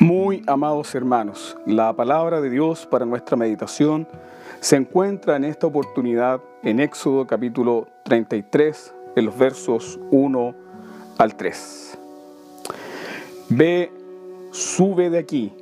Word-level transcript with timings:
Muy 0.00 0.44
amados 0.46 0.94
hermanos, 0.94 1.56
la 1.66 1.92
palabra 1.92 2.40
de 2.40 2.50
Dios 2.50 2.86
para 2.86 3.04
nuestra 3.04 3.36
meditación 3.36 4.06
se 4.60 4.76
encuentra 4.76 5.34
en 5.34 5.42
esta 5.42 5.66
oportunidad 5.66 6.40
en 6.62 6.78
Éxodo 6.78 7.26
capítulo 7.26 7.88
33, 8.04 8.94
en 9.16 9.24
los 9.24 9.36
versos 9.36 9.98
1 10.12 10.54
al 11.18 11.34
3. 11.34 11.98
Ve, 13.48 13.90
sube 14.52 15.10
de 15.10 15.18
aquí, 15.18 15.52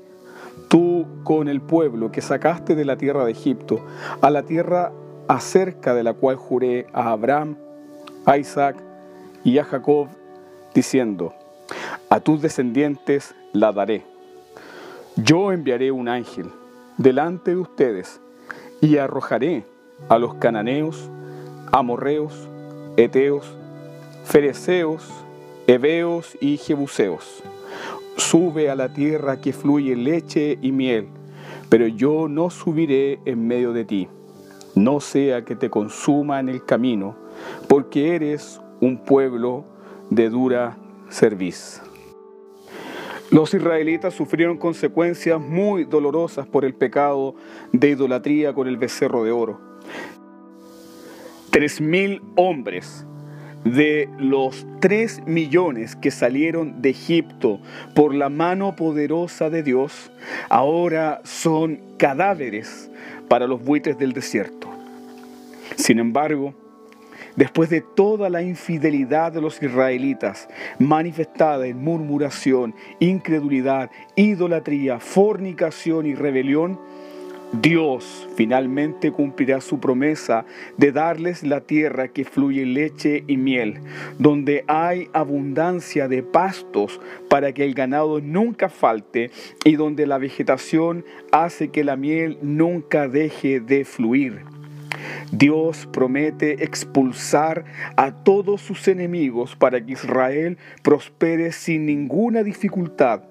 tú 0.69 1.07
con 1.25 1.49
el 1.49 1.63
pueblo 1.63 2.13
que 2.13 2.21
sacaste 2.21 2.75
de 2.75 2.85
la 2.85 2.99
tierra 2.99 3.25
de 3.25 3.33
Egipto, 3.33 3.87
a 4.21 4.29
la 4.29 4.43
tierra 4.43 4.93
acerca 5.29 5.95
de 5.95 6.03
la 6.03 6.13
cual 6.13 6.37
juré 6.37 6.87
a 6.93 7.11
Abraham, 7.13 7.57
a 8.27 8.37
Isaac 8.37 8.77
y 9.45 9.57
a 9.57 9.65
Jacob, 9.65 10.09
diciendo, 10.75 11.33
a 12.11 12.21
tus 12.21 12.43
descendientes 12.43 13.35
la 13.55 13.73
daré 13.73 14.16
yo 15.17 15.51
enviaré 15.51 15.91
un 15.91 16.09
ángel 16.09 16.51
delante 16.99 17.53
de 17.53 17.57
ustedes 17.57 18.21
y 18.83 18.99
arrojaré 18.99 19.65
a 20.11 20.19
los 20.19 20.35
cananeos, 20.35 21.11
amorreos, 21.73 22.49
eteos, 22.99 23.47
fereceos, 24.25 25.09
heveos 25.67 26.37
y 26.39 26.59
jebuseos. 26.59 27.43
Sube 28.17 28.71
a 28.71 28.75
la 28.75 28.93
tierra 28.93 29.41
que 29.41 29.55
fluye 29.55 29.97
leche 29.97 30.59
y 30.61 30.71
miel, 30.71 31.09
pero 31.71 31.87
yo 31.87 32.29
no 32.29 32.51
subiré 32.51 33.19
en 33.25 33.47
medio 33.47 33.73
de 33.73 33.87
ti, 33.87 34.09
no 34.75 35.01
sea 35.01 35.47
que 35.47 35.57
te 35.57 35.71
consuma 35.71 36.41
en 36.41 36.51
el 36.51 36.63
camino, 36.65 37.17
porque 37.69 38.15
eres 38.15 38.61
un 38.81 38.99
pueblo 38.99 39.65
de 40.11 40.29
dura 40.29 40.77
cerviz. 41.09 41.81
Los 43.31 43.55
israelitas 43.55 44.15
sufrieron 44.15 44.57
consecuencias 44.57 45.41
muy 45.41 45.85
dolorosas 45.85 46.47
por 46.47 46.65
el 46.65 46.75
pecado 46.75 47.35
de 47.73 47.91
idolatría 47.91 48.55
con 48.55 48.69
el 48.69 48.77
becerro 48.77 49.25
de 49.25 49.33
oro. 49.33 49.61
Tres 51.51 51.81
mil 51.81 52.23
hombres 52.37 53.05
de 53.65 54.09
los 54.19 54.65
tres 54.81 55.21
millones 55.27 55.97
que 55.97 56.13
salieron 56.13 56.83
de 56.83 56.91
Egipto 56.91 57.61
por 57.95 58.15
la 58.15 58.29
mano 58.29 58.77
poderosa 58.77 59.51
de 59.51 59.65
Dios, 59.65 60.13
ahora 60.49 61.21
son 61.25 61.81
cadáveres 61.97 62.91
para 63.29 63.49
los 63.49 63.65
buitres 63.65 63.99
del 63.99 64.13
desierto. 64.13 64.69
Sin 65.75 65.99
embargo, 65.99 66.55
después 67.37 67.71
de 67.71 67.83
toda 67.83 68.29
la 68.31 68.43
infidelidad 68.43 69.33
de 69.33 69.41
los 69.41 69.63
israelitas, 69.63 70.49
manifestada 70.79 71.67
en 71.67 71.83
murmuración, 71.83 72.75
incredulidad, 72.99 73.91
idolatría, 74.17 74.99
fornicación 74.99 76.07
y 76.07 76.15
rebelión, 76.15 76.79
Dios 77.53 78.29
finalmente 78.35 79.13
cumplirá 79.13 79.61
su 79.61 79.79
promesa 79.79 80.45
de 80.77 80.91
darles 80.91 81.45
la 81.45 81.61
tierra 81.61 82.09
que 82.09 82.25
fluye 82.25 82.67
leche 82.67 83.23
y 83.29 83.37
miel, 83.37 83.79
donde 84.19 84.65
hay 84.67 85.09
abundancia 85.13 86.09
de 86.09 86.25
pastos 86.25 87.01
para 87.31 87.53
que 87.53 87.65
el 87.65 87.75
ganado 87.75 88.21
nunca 88.21 88.69
falte 88.69 89.31
y 89.65 89.77
donde 89.77 90.07
la 90.07 90.19
vegetación 90.19 91.05
hace 91.31 91.69
que 91.69 91.85
la 91.85 91.97
miel 91.97 92.39
nunca 92.43 93.07
deje 93.09 93.61
de 93.61 93.85
fluir. 93.85 94.56
Dios 95.33 95.89
promete 95.93 96.65
expulsar 96.65 97.65
a 97.97 98.13
todos 98.13 98.61
sus 98.61 98.89
enemigos 98.89 99.57
para 99.57 99.85
que 99.85 99.93
Israel 99.93 100.59
prospere 100.83 101.53
sin 101.53 101.87
ninguna 101.87 102.43
dificultad. 102.43 103.23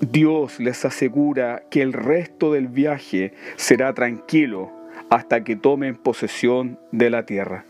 Dios 0.00 0.60
les 0.60 0.84
asegura 0.84 1.62
que 1.70 1.82
el 1.82 1.92
resto 1.92 2.52
del 2.52 2.68
viaje 2.68 3.32
será 3.56 3.94
tranquilo 3.94 4.70
hasta 5.10 5.44
que 5.44 5.56
tomen 5.56 5.96
posesión 5.96 6.78
de 6.92 7.10
la 7.10 7.26
tierra. 7.26 7.64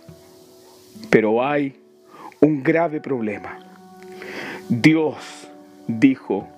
Pero 1.11 1.45
hay 1.45 1.77
un 2.41 2.63
grave 2.63 3.01
problema. 3.01 3.59
Dios 4.69 5.49
dijo, 5.87 6.49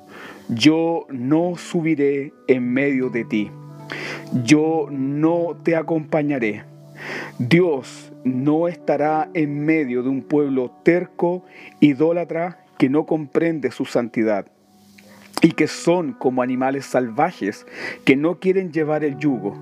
yo 0.49 1.07
no 1.11 1.57
subiré 1.57 2.33
en 2.47 2.73
medio 2.73 3.11
de 3.11 3.25
ti, 3.25 3.51
yo 4.45 4.89
no 4.91 5.57
te 5.63 5.77
acompañaré 5.77 6.65
Dios 7.39 8.13
no 8.25 8.67
estará 8.67 9.31
en 9.33 9.65
medio 9.65 10.03
de 10.03 10.09
un 10.09 10.23
pueblo 10.23 10.73
terco, 10.83 11.45
idólatra, 11.79 12.65
que 12.79 12.89
no 12.89 13.07
comprende 13.07 13.71
su 13.71 13.85
santidad 13.85 14.47
y 15.41 15.53
que 15.53 15.69
son 15.69 16.15
como 16.15 16.43
animales 16.43 16.85
salvajes 16.85 17.65
que 18.05 18.17
no 18.17 18.41
quieren 18.41 18.73
llevar 18.73 19.05
el 19.05 19.19
yugo. 19.19 19.57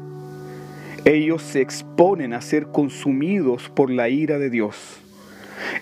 Ellos 1.05 1.43
se 1.43 1.61
exponen 1.61 2.33
a 2.33 2.41
ser 2.41 2.69
consumidos 2.69 3.69
por 3.69 3.91
la 3.91 4.09
ira 4.09 4.39
de 4.39 4.49
Dios. 4.49 5.03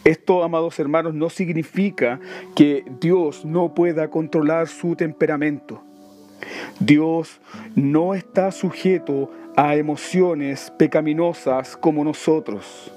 Esto, 0.03 0.43
amados 0.43 0.81
hermanos, 0.81 1.15
no 1.15 1.31
significa 1.31 2.19
que 2.56 2.84
Dios 3.00 3.44
no 3.44 3.72
pueda 3.72 4.11
controlar 4.11 4.66
su 4.66 4.97
temperamento. 4.97 5.82
Dios 6.81 7.41
no 7.75 8.15
está 8.15 8.50
sujeto 8.53 9.31
a 9.56 9.77
emociones 9.77 10.72
pecaminosas 10.77 11.77
como 11.77 12.05
nosotros. 12.05 12.93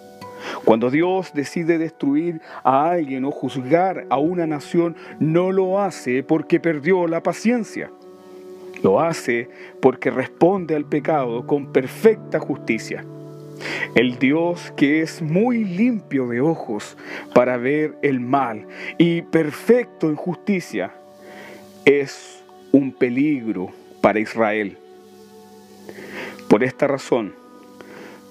Cuando 0.64 0.90
Dios 0.90 1.32
decide 1.34 1.78
destruir 1.78 2.42
a 2.64 2.90
alguien 2.90 3.26
o 3.26 3.32
juzgar 3.32 4.06
a 4.10 4.18
una 4.18 4.46
nación, 4.48 4.96
no 5.20 5.52
lo 5.52 5.80
hace 5.80 6.24
porque 6.24 6.60
perdió 6.60 7.08
la 7.08 7.24
paciencia. 7.24 7.92
Lo 8.84 9.02
hace 9.02 9.50
porque 9.82 10.12
responde 10.12 10.76
al 10.76 10.86
pecado 10.86 11.48
con 11.48 11.72
perfecta 11.72 12.40
justicia. 12.40 13.04
El 13.96 14.20
Dios 14.20 14.72
que 14.78 15.02
es 15.02 15.22
muy 15.22 15.64
limpio 15.64 16.28
de 16.28 16.42
ojos 16.42 16.96
para 17.34 17.58
ver 17.58 17.98
el 18.04 18.20
mal 18.20 18.68
y 19.00 19.24
perfecto 19.24 20.10
en 20.10 20.16
justicia 20.16 20.94
es 21.86 22.37
un 22.72 22.92
peligro 22.92 23.72
para 24.02 24.20
Israel. 24.20 24.78
Por 26.48 26.64
esta 26.64 26.88
razón, 26.88 27.34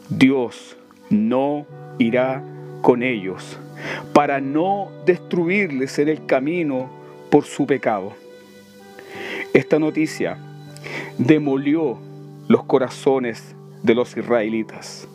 Dios 0.09 0.77
no 1.11 1.67
irá 1.99 2.43
con 2.83 3.03
ellos 3.03 3.59
para 4.13 4.41
no 4.41 4.91
destruirles 5.05 5.99
en 5.99 6.09
el 6.09 6.27
camino 6.27 6.89
por 7.31 7.45
su 7.45 7.67
pecado. 7.67 8.15
Esta 9.53 9.79
noticia 9.79 10.39
demolió 11.19 11.99
los 12.49 12.65
corazones 12.65 13.55
de 13.83 13.95
los 13.95 14.17
israelitas. 14.17 15.09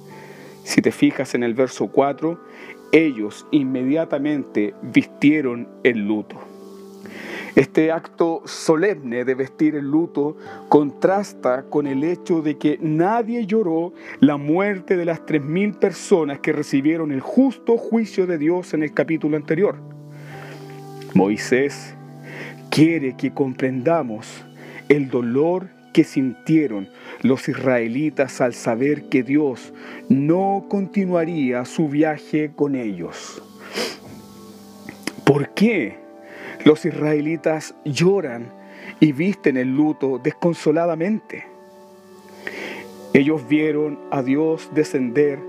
Si 0.64 0.82
te 0.82 0.92
fijas 0.92 1.34
en 1.34 1.44
el 1.44 1.54
verso 1.54 1.88
4, 1.88 2.40
ellos 2.92 3.46
inmediatamente 3.52 4.74
vistieron 4.82 5.68
el 5.84 6.08
luto. 6.08 6.38
Este 7.56 7.92
acto 7.92 8.44
solemne 8.46 9.26
de 9.26 9.36
vestir 9.36 9.76
el 9.76 9.90
luto 9.90 10.38
contrasta 10.70 11.64
con 11.64 11.86
el 11.86 12.04
hecho 12.04 12.42
de 12.42 12.58
que 12.58 12.78
nadie 12.82 13.46
lloró 13.46 13.94
la 14.20 14.38
muerte 14.38 14.96
de 14.96 15.06
las 15.06 15.26
tres 15.26 15.44
mil 15.44 15.74
personas 15.74 16.40
que 16.40 16.54
recibieron 16.54 17.12
el 17.12 17.20
justo 17.20 17.78
juicio 17.78 18.26
de 18.26 18.38
Dios 18.38 18.74
en 18.74 18.84
el 18.84 18.94
capítulo 18.94 19.36
anterior. 19.36 19.76
Moisés 21.14 21.94
quiere 22.70 23.18
que 23.18 23.34
comprendamos 23.34 24.28
el 24.88 25.10
dolor 25.10 25.68
que 25.94 26.06
sintieron 26.06 26.88
los 27.22 27.50
israelitas 27.50 28.40
al 28.40 28.54
saber 28.54 29.10
que 29.10 29.24
Dios 29.24 29.74
no 30.08 30.66
continuaría 30.70 31.66
su 31.66 31.90
viaje 31.90 32.52
con 32.56 32.76
ellos. 32.76 33.42
¿Por 35.26 35.54
qué? 35.54 36.01
Los 36.64 36.86
israelitas 36.86 37.74
lloran 37.86 38.54
y 39.00 39.14
visten 39.14 39.58
el 39.58 39.76
luto 39.76 40.20
desconsoladamente. 40.24 41.46
Ellos 43.14 43.48
vieron 43.48 44.00
a 44.12 44.22
Dios 44.22 44.70
descender 44.74 45.40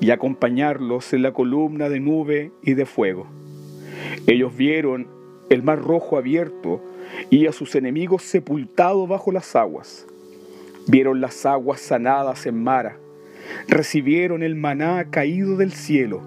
y 0.00 0.10
acompañarlos 0.10 1.12
en 1.12 1.22
la 1.22 1.32
columna 1.32 1.88
de 1.88 2.00
nube 2.00 2.50
y 2.62 2.74
de 2.74 2.86
fuego. 2.86 3.26
Ellos 4.26 4.56
vieron 4.56 5.06
el 5.50 5.62
mar 5.62 5.80
rojo 5.80 6.16
abierto 6.16 6.82
y 7.28 7.46
a 7.46 7.52
sus 7.52 7.74
enemigos 7.74 8.22
sepultados 8.22 9.06
bajo 9.08 9.32
las 9.32 9.54
aguas. 9.54 10.06
Vieron 10.88 11.20
las 11.20 11.44
aguas 11.44 11.80
sanadas 11.80 12.46
en 12.46 12.62
Mara 12.62 12.96
recibieron 13.68 14.42
el 14.42 14.54
maná 14.54 15.04
caído 15.10 15.56
del 15.56 15.72
cielo, 15.72 16.22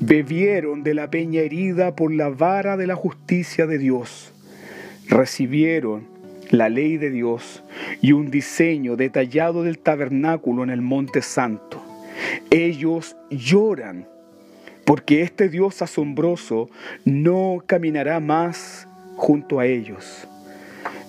bebieron 0.00 0.82
de 0.82 0.94
la 0.94 1.10
peña 1.10 1.40
herida 1.40 1.94
por 1.96 2.12
la 2.12 2.28
vara 2.28 2.76
de 2.76 2.86
la 2.86 2.96
justicia 2.96 3.66
de 3.66 3.78
Dios, 3.78 4.32
recibieron 5.08 6.08
la 6.50 6.68
ley 6.68 6.96
de 6.96 7.10
Dios 7.10 7.62
y 8.00 8.12
un 8.12 8.30
diseño 8.30 8.96
detallado 8.96 9.62
del 9.62 9.78
tabernáculo 9.78 10.64
en 10.64 10.70
el 10.70 10.82
monte 10.82 11.22
santo. 11.22 11.82
Ellos 12.50 13.16
lloran 13.30 14.06
porque 14.84 15.22
este 15.22 15.48
Dios 15.48 15.82
asombroso 15.82 16.68
no 17.04 17.62
caminará 17.66 18.18
más 18.18 18.88
junto 19.16 19.60
a 19.60 19.66
ellos. 19.66 20.26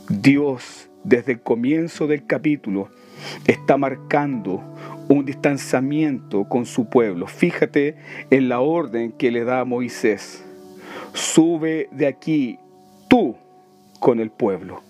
Dios 0.09 0.89
desde 1.03 1.33
el 1.33 1.41
comienzo 1.41 2.05
del 2.05 2.25
capítulo 2.25 2.89
está 3.47 3.77
marcando 3.77 4.61
un 5.11 5.25
distanciamiento 5.25 6.45
con 6.45 6.65
su 6.65 6.85
pueblo. 6.85 7.27
Fíjate 7.27 7.97
en 8.29 8.47
la 8.47 8.61
orden 8.61 9.11
que 9.11 9.29
le 9.29 9.43
da 9.43 9.59
a 9.59 9.65
Moisés. 9.65 10.43
Sube 11.13 11.89
de 11.91 12.07
aquí 12.07 12.59
tú 13.09 13.35
con 13.99 14.21
el 14.21 14.31
pueblo. 14.31 14.81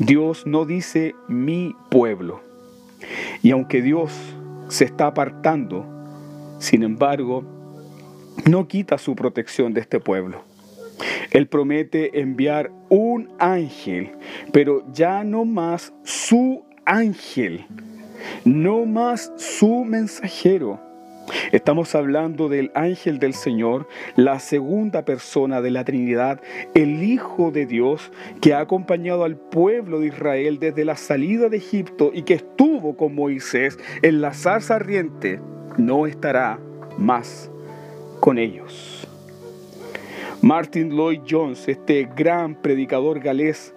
Dios 0.00 0.46
no 0.46 0.64
dice 0.64 1.14
mi 1.28 1.76
pueblo. 1.90 2.40
Y 3.42 3.52
aunque 3.52 3.82
Dios 3.82 4.10
se 4.68 4.84
está 4.84 5.06
apartando, 5.06 5.86
sin 6.58 6.82
embargo, 6.82 7.44
no 8.50 8.66
quita 8.66 8.98
su 8.98 9.14
protección 9.14 9.72
de 9.74 9.80
este 9.80 10.00
pueblo. 10.00 10.42
Él 11.30 11.46
promete 11.46 12.20
enviar 12.20 12.72
un 12.88 13.30
ángel, 13.38 14.10
pero 14.52 14.84
ya 14.92 15.22
no 15.22 15.44
más 15.44 15.92
su 16.02 16.64
ángel, 16.84 17.64
no 18.44 18.86
más 18.86 19.32
su 19.36 19.84
mensajero. 19.84 20.80
Estamos 21.52 21.94
hablando 21.94 22.48
del 22.48 22.72
ángel 22.74 23.18
del 23.18 23.34
Señor, 23.34 23.86
la 24.16 24.40
segunda 24.40 25.04
persona 25.04 25.60
de 25.60 25.70
la 25.70 25.84
Trinidad, 25.84 26.40
el 26.74 27.02
Hijo 27.02 27.50
de 27.50 27.66
Dios, 27.66 28.10
que 28.40 28.54
ha 28.54 28.60
acompañado 28.60 29.24
al 29.24 29.36
pueblo 29.36 30.00
de 30.00 30.08
Israel 30.08 30.58
desde 30.58 30.84
la 30.84 30.96
salida 30.96 31.48
de 31.48 31.58
Egipto 31.58 32.10
y 32.12 32.22
que 32.22 32.34
estuvo 32.34 32.96
con 32.96 33.14
Moisés 33.14 33.78
en 34.02 34.20
la 34.20 34.32
zarza 34.34 34.76
ardiente, 34.76 35.40
no 35.76 36.06
estará 36.06 36.58
más 36.98 37.50
con 38.18 38.38
ellos. 38.38 39.06
Martin 40.42 40.96
Lloyd 40.96 41.20
Jones, 41.28 41.68
este 41.68 42.08
gran 42.16 42.54
predicador 42.60 43.20
galés, 43.20 43.74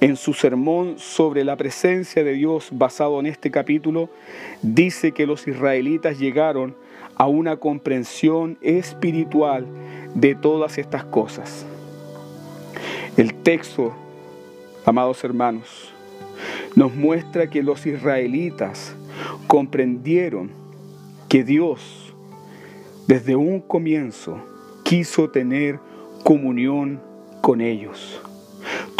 en 0.00 0.16
su 0.16 0.34
sermón 0.34 0.98
sobre 0.98 1.44
la 1.44 1.56
presencia 1.56 2.24
de 2.24 2.32
Dios 2.32 2.68
basado 2.72 3.20
en 3.20 3.26
este 3.26 3.50
capítulo, 3.50 4.08
dice 4.62 5.12
que 5.12 5.26
los 5.26 5.46
israelitas 5.46 6.18
llegaron 6.18 6.74
a 7.16 7.26
una 7.26 7.56
comprensión 7.56 8.58
espiritual 8.60 9.66
de 10.14 10.34
todas 10.34 10.78
estas 10.78 11.04
cosas. 11.04 11.66
El 13.16 13.34
texto, 13.34 13.92
amados 14.84 15.22
hermanos, 15.22 15.92
nos 16.74 16.94
muestra 16.94 17.48
que 17.50 17.62
los 17.62 17.86
israelitas 17.86 18.94
comprendieron 19.46 20.50
que 21.28 21.44
Dios 21.44 22.14
desde 23.06 23.36
un 23.36 23.60
comienzo 23.60 24.38
quiso 24.82 25.30
tener 25.30 25.78
comunión 26.24 27.00
con 27.40 27.60
ellos. 27.60 28.20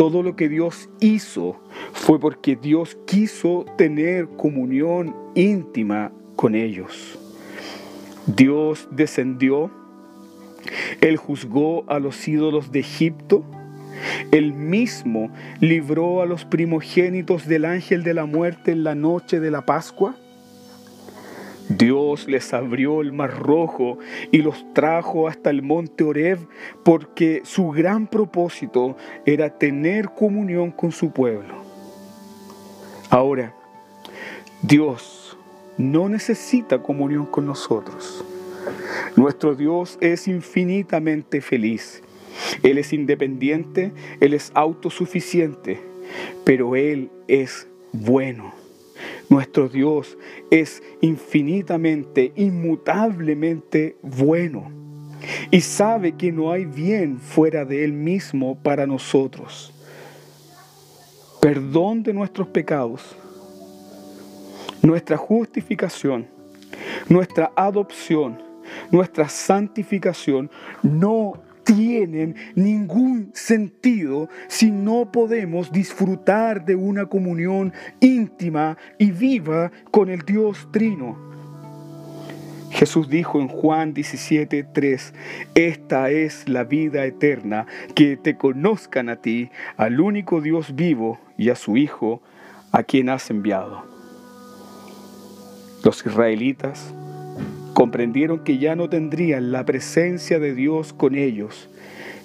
Todo 0.02 0.24
lo 0.24 0.34
que 0.34 0.48
Dios 0.48 0.88
hizo 0.98 1.60
fue 1.92 2.18
porque 2.18 2.56
Dios 2.56 2.98
quiso 3.06 3.64
tener 3.78 4.26
comunión 4.30 5.14
íntima 5.36 6.10
con 6.34 6.56
ellos. 6.56 7.16
Dios 8.26 8.88
descendió, 8.90 9.70
Él 11.00 11.16
juzgó 11.18 11.84
a 11.88 12.00
los 12.00 12.26
ídolos 12.26 12.72
de 12.72 12.80
Egipto, 12.80 13.44
Él 14.32 14.52
mismo 14.54 15.30
libró 15.60 16.20
a 16.20 16.26
los 16.26 16.44
primogénitos 16.46 17.46
del 17.46 17.64
ángel 17.64 18.02
de 18.02 18.14
la 18.14 18.24
muerte 18.24 18.72
en 18.72 18.82
la 18.82 18.96
noche 18.96 19.38
de 19.38 19.52
la 19.52 19.64
Pascua. 19.66 20.16
Dios 21.68 22.28
les 22.28 22.52
abrió 22.52 23.00
el 23.00 23.12
mar 23.12 23.38
rojo 23.38 23.98
y 24.30 24.38
los 24.38 24.64
trajo 24.74 25.28
hasta 25.28 25.50
el 25.50 25.62
monte 25.62 26.04
Oreb 26.04 26.38
porque 26.84 27.42
su 27.44 27.70
gran 27.70 28.06
propósito 28.06 28.96
era 29.24 29.58
tener 29.58 30.10
comunión 30.10 30.70
con 30.70 30.92
su 30.92 31.10
pueblo. 31.10 31.62
Ahora, 33.10 33.54
Dios 34.62 35.36
no 35.78 36.08
necesita 36.08 36.82
comunión 36.82 37.26
con 37.26 37.46
nosotros. 37.46 38.24
Nuestro 39.16 39.54
Dios 39.54 39.98
es 40.00 40.28
infinitamente 40.28 41.40
feliz. 41.40 42.02
Él 42.62 42.78
es 42.78 42.92
independiente, 42.92 43.92
Él 44.20 44.34
es 44.34 44.52
autosuficiente, 44.54 45.80
pero 46.44 46.76
Él 46.76 47.10
es 47.28 47.68
bueno. 47.92 48.61
Nuestro 49.32 49.66
Dios 49.66 50.18
es 50.50 50.82
infinitamente, 51.00 52.34
inmutablemente 52.36 53.96
bueno 54.02 54.70
y 55.50 55.62
sabe 55.62 56.18
que 56.18 56.30
no 56.30 56.52
hay 56.52 56.66
bien 56.66 57.18
fuera 57.18 57.64
de 57.64 57.82
Él 57.82 57.94
mismo 57.94 58.58
para 58.62 58.86
nosotros. 58.86 59.72
Perdón 61.40 62.02
de 62.02 62.12
nuestros 62.12 62.46
pecados, 62.48 63.16
nuestra 64.82 65.16
justificación, 65.16 66.28
nuestra 67.08 67.52
adopción, 67.56 68.38
nuestra 68.90 69.30
santificación 69.30 70.50
no 70.82 71.42
tienen 71.64 72.36
ningún 72.54 73.30
sentido 73.34 74.28
si 74.48 74.70
no 74.70 75.10
podemos 75.12 75.72
disfrutar 75.72 76.64
de 76.64 76.74
una 76.74 77.06
comunión 77.06 77.72
íntima 78.00 78.76
y 78.98 79.10
viva 79.10 79.70
con 79.90 80.08
el 80.08 80.20
Dios 80.22 80.68
Trino. 80.72 81.32
Jesús 82.70 83.08
dijo 83.08 83.38
en 83.38 83.48
Juan 83.48 83.92
17:3, 83.94 85.12
esta 85.54 86.10
es 86.10 86.48
la 86.48 86.64
vida 86.64 87.04
eterna, 87.04 87.66
que 87.94 88.16
te 88.16 88.36
conozcan 88.36 89.08
a 89.10 89.16
ti, 89.16 89.50
al 89.76 90.00
único 90.00 90.40
Dios 90.40 90.74
vivo 90.74 91.20
y 91.36 91.50
a 91.50 91.54
su 91.54 91.76
Hijo, 91.76 92.22
a 92.72 92.82
quien 92.82 93.10
has 93.10 93.30
enviado. 93.30 93.84
Los 95.84 96.04
israelitas 96.06 96.94
comprendieron 97.74 98.44
que 98.44 98.58
ya 98.58 98.76
no 98.76 98.88
tendrían 98.88 99.52
la 99.52 99.64
presencia 99.64 100.38
de 100.38 100.54
Dios 100.54 100.92
con 100.92 101.14
ellos 101.14 101.68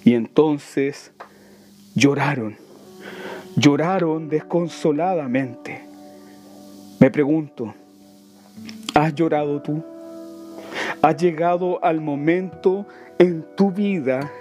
y 0.03 0.13
entonces 0.13 1.11
lloraron, 1.95 2.55
lloraron 3.55 4.29
desconsoladamente. 4.29 5.81
Me 6.99 7.11
pregunto, 7.11 7.73
¿has 8.93 9.13
llorado 9.13 9.61
tú? 9.61 9.83
¿Has 11.01 11.17
llegado 11.17 11.83
al 11.83 12.01
momento 12.01 12.85
en 13.19 13.45
tu 13.55 13.71
vida 13.71 14.31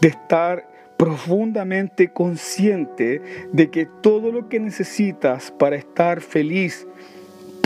de 0.00 0.08
estar 0.08 0.68
profundamente 0.96 2.12
consciente 2.12 3.22
de 3.52 3.70
que 3.70 3.86
todo 3.86 4.32
lo 4.32 4.48
que 4.48 4.58
necesitas 4.58 5.52
para 5.52 5.76
estar 5.76 6.20
feliz 6.20 6.86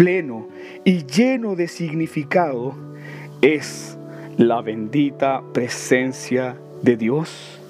pleno 0.02 0.48
y 0.84 1.06
lleno 1.06 1.54
de 1.54 1.68
significado 1.68 2.74
es 3.40 3.96
la 4.36 4.60
bendita 4.60 5.44
presencia 5.52 6.56
de 6.82 6.96
Dios. 6.96 7.60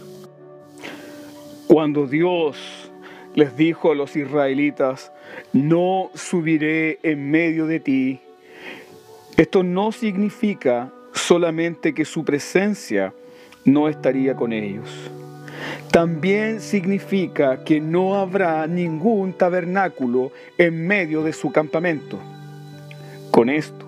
Cuando 1.67 2.07
Dios 2.07 2.91
les 3.35 3.55
dijo 3.55 3.93
a 3.93 3.95
los 3.95 4.17
israelitas, 4.17 5.13
no 5.53 6.11
subiré 6.15 7.01
en 7.03 7.31
medio 7.31 7.67
de 7.67 7.81
ti, 7.81 8.21
esto 9.37 9.63
no 9.63 9.93
significa 9.93 10.91
solamente 11.13 11.93
que 11.93 12.07
su 12.07 12.25
presencia 12.25 13.13
no 13.67 13.89
estaría 13.89 14.35
con 14.37 14.55
ellos. 14.55 14.89
También 15.91 16.61
significa 16.61 17.65
que 17.65 17.81
no 17.81 18.17
habrá 18.17 18.67
ningún 18.67 19.33
tabernáculo 19.33 20.33
en 20.59 20.87
medio 20.87 21.23
de 21.23 21.33
su 21.33 21.53
campamento. 21.53 22.19
Con 23.31 23.49
esto, 23.49 23.87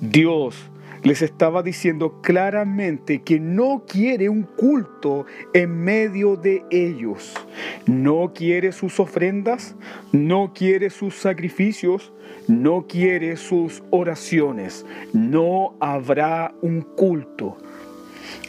Dios 0.00 0.56
les 1.06 1.22
estaba 1.22 1.62
diciendo 1.62 2.20
claramente 2.20 3.22
que 3.22 3.38
no 3.38 3.84
quiere 3.86 4.28
un 4.28 4.42
culto 4.42 5.24
en 5.54 5.70
medio 5.84 6.34
de 6.36 6.64
ellos. 6.70 7.32
No 7.86 8.32
quiere 8.34 8.72
sus 8.72 8.98
ofrendas, 8.98 9.76
no 10.10 10.52
quiere 10.52 10.90
sus 10.90 11.14
sacrificios, 11.14 12.12
no 12.48 12.86
quiere 12.88 13.36
sus 13.36 13.84
oraciones. 13.90 14.84
No 15.12 15.76
habrá 15.78 16.54
un 16.60 16.80
culto. 16.82 17.56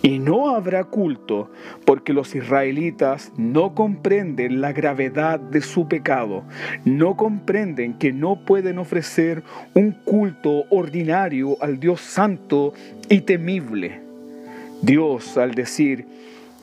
Y 0.02 0.20
no 0.20 0.56
habrá 0.56 0.84
culto 0.84 1.50
porque 1.86 2.14
los 2.14 2.36
israelitas 2.36 3.32
no 3.38 3.74
comprenden 3.76 4.62
la 4.62 4.72
gravedad 4.72 5.40
de 5.40 5.62
su 5.62 5.88
pecado, 5.88 6.44
no 6.86 7.16
comprenden 7.16 7.98
que 7.98 8.14
no 8.14 8.46
pueden 8.46 8.80
ofrecer 8.80 9.44
un 9.74 9.92
culto 9.92 10.66
ordinario 10.70 11.58
al 11.62 11.80
Dios 11.80 12.02
santo 12.02 12.74
y 13.10 13.22
temible. 13.22 14.02
Dios 14.82 15.38
al 15.38 15.56
decir, 15.56 16.06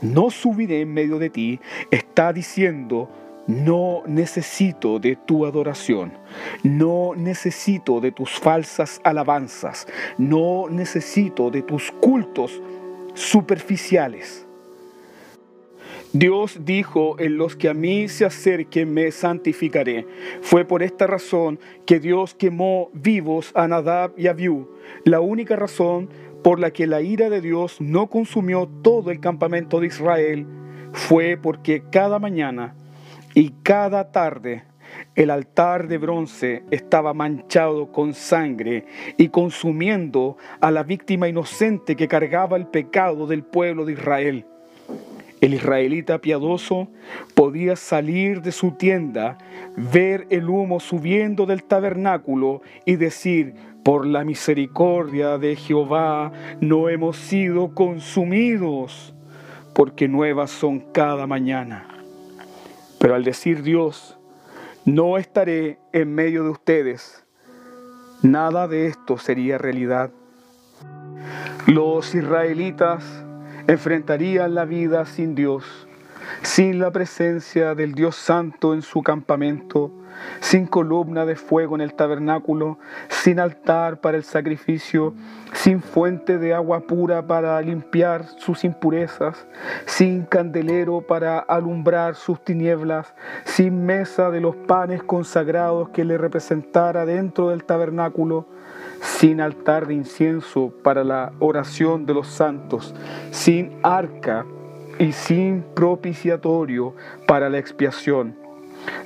no 0.00 0.30
subiré 0.30 0.83
en 0.83 0.92
medio 0.92 1.18
de 1.18 1.30
ti, 1.30 1.61
está 1.90 2.33
diciendo, 2.33 3.09
no 3.47 4.02
necesito 4.06 4.99
de 4.99 5.16
tu 5.16 5.44
adoración, 5.44 6.12
no 6.62 7.12
necesito 7.14 8.00
de 8.00 8.12
tus 8.12 8.30
falsas 8.38 9.00
alabanzas, 9.04 9.87
no 10.16 10.68
necesito 10.71 11.50
de 11.50 11.62
tus 11.62 11.90
cultos 11.92 12.61
superficiales. 13.14 14.47
Dios 16.12 16.61
dijo, 16.64 17.18
en 17.18 17.38
los 17.38 17.56
que 17.56 17.68
a 17.68 17.75
mí 17.75 18.09
se 18.09 18.25
acerquen 18.25 18.94
me 18.94 19.11
santificaré. 19.11 20.06
Fue 20.42 20.64
por 20.64 20.85
esta 20.85 21.09
razón 21.09 21.59
que 21.87 21.99
Dios 21.99 22.35
quemó 22.35 22.88
vivos 22.92 23.50
a 23.56 23.66
Nadab 23.66 24.12
y 24.16 24.28
Abiú. 24.28 24.68
La 25.04 25.21
única 25.21 25.56
razón 25.56 26.09
por 26.44 26.61
la 26.61 26.71
que 26.71 26.87
la 26.87 27.00
ira 27.00 27.30
de 27.30 27.40
Dios 27.40 27.80
no 27.80 28.09
consumió 28.09 28.68
todo 28.83 29.11
el 29.11 29.18
campamento 29.18 29.80
de 29.80 29.88
Israel 29.88 30.47
fue 30.92 31.37
porque 31.37 31.83
cada 31.90 32.21
mañana 32.21 32.76
y 33.35 33.50
cada 33.64 34.12
tarde 34.12 34.62
el 35.14 35.30
altar 35.30 35.88
de 35.88 35.98
bronce 35.98 36.64
estaba 36.70 37.14
manchado 37.14 37.92
con 37.92 38.14
sangre 38.14 38.86
y 39.16 39.28
consumiendo 39.28 40.36
a 40.60 40.70
la 40.70 40.82
víctima 40.82 41.28
inocente 41.28 41.96
que 41.96 42.08
cargaba 42.08 42.56
el 42.56 42.66
pecado 42.66 43.26
del 43.26 43.42
pueblo 43.42 43.84
de 43.84 43.92
Israel. 43.92 44.46
El 45.40 45.54
israelita 45.54 46.20
piadoso 46.20 46.88
podía 47.34 47.76
salir 47.76 48.40
de 48.40 48.50
su 48.50 48.72
tienda, 48.72 49.36
ver 49.76 50.26
el 50.30 50.48
humo 50.48 50.80
subiendo 50.80 51.44
del 51.44 51.64
tabernáculo 51.64 52.62
y 52.86 52.96
decir, 52.96 53.54
por 53.84 54.06
la 54.06 54.24
misericordia 54.24 55.36
de 55.36 55.56
Jehová 55.56 56.32
no 56.60 56.88
hemos 56.88 57.18
sido 57.18 57.74
consumidos, 57.74 59.14
porque 59.74 60.08
nuevas 60.08 60.50
son 60.50 60.80
cada 60.80 61.26
mañana. 61.26 61.88
Pero 62.98 63.14
al 63.14 63.24
decir 63.24 63.62
Dios, 63.62 64.18
no 64.84 65.16
estaré 65.16 65.78
en 65.92 66.14
medio 66.14 66.44
de 66.44 66.50
ustedes, 66.50 67.24
nada 68.22 68.68
de 68.68 68.86
esto 68.86 69.16
sería 69.16 69.56
realidad. 69.56 70.10
Los 71.66 72.14
israelitas 72.14 73.02
enfrentarían 73.66 74.54
la 74.54 74.66
vida 74.66 75.06
sin 75.06 75.34
Dios, 75.34 75.88
sin 76.42 76.78
la 76.78 76.90
presencia 76.90 77.74
del 77.74 77.94
Dios 77.94 78.16
Santo 78.16 78.74
en 78.74 78.82
su 78.82 79.02
campamento, 79.02 79.90
sin 80.40 80.66
columna 80.66 81.24
de 81.24 81.36
fuego 81.36 81.74
en 81.74 81.80
el 81.80 81.94
tabernáculo, 81.94 82.78
sin 83.08 83.40
altar 83.40 84.00
para 84.00 84.16
el 84.16 84.24
sacrificio, 84.24 85.14
sin 85.52 85.82
fuente 85.82 86.38
de 86.38 86.54
agua 86.54 86.80
pura 86.80 87.26
para 87.26 87.60
limpiar 87.60 88.24
sus 88.38 88.64
impurezas, 88.64 89.46
sin 89.86 90.24
candelero 90.24 91.00
para 91.00 91.38
alumbrar 91.38 92.14
sus 92.14 92.42
tinieblas, 92.42 93.14
sin 93.44 93.84
mesa 93.84 94.30
de 94.30 94.40
los 94.40 94.56
panes 94.56 95.02
consagrados 95.02 95.88
que 95.90 96.04
le 96.04 96.18
representara 96.18 97.06
dentro 97.06 97.50
del 97.50 97.64
tabernáculo, 97.64 98.46
sin 99.00 99.40
altar 99.40 99.86
de 99.86 99.94
incienso 99.94 100.72
para 100.82 101.04
la 101.04 101.32
oración 101.38 102.06
de 102.06 102.14
los 102.14 102.28
santos, 102.28 102.94
sin 103.30 103.78
arca 103.82 104.46
y 104.98 105.12
sin 105.12 105.62
propiciatorio 105.74 106.94
para 107.26 107.48
la 107.50 107.58
expiación. 107.58 108.36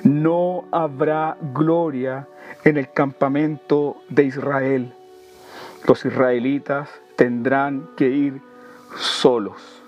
No 0.02 0.64
habrá 0.73 1.37
gloria 1.54 2.28
en 2.64 2.76
el 2.76 2.90
campamento 2.90 3.97
de 4.09 4.25
Israel. 4.25 4.92
Los 5.87 6.04
israelitas 6.04 6.88
tendrán 7.16 7.88
que 7.97 8.09
ir 8.09 8.40
solos. 8.97 9.83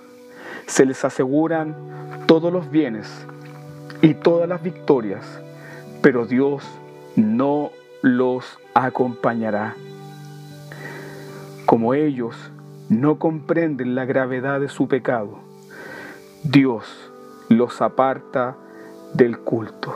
Se 0.66 0.87
les 0.87 1.04
aseguran 1.04 1.75
todos 2.26 2.52
los 2.52 2.71
bienes 2.71 3.26
y 4.02 4.14
todas 4.14 4.49
las 4.49 4.62
victorias, 4.62 5.25
pero 6.00 6.26
Dios 6.26 6.64
no 7.16 7.71
los 8.02 8.59
acompañará. 8.75 9.75
Como 11.66 11.95
ellos 11.95 12.37
no 12.88 13.19
comprenden 13.19 13.95
la 13.95 14.04
gravedad 14.04 14.61
de 14.61 14.69
su 14.69 14.88
pecado, 14.88 15.50
Dios 16.42 17.11
los 17.49 17.82
aparta 17.82 18.56
del 19.12 19.38
culto. 19.38 19.94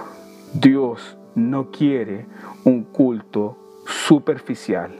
Dios 0.52 1.16
no 1.34 1.70
quiere 1.70 2.26
un 2.64 2.84
culto 2.84 3.56
superficial. 3.86 4.90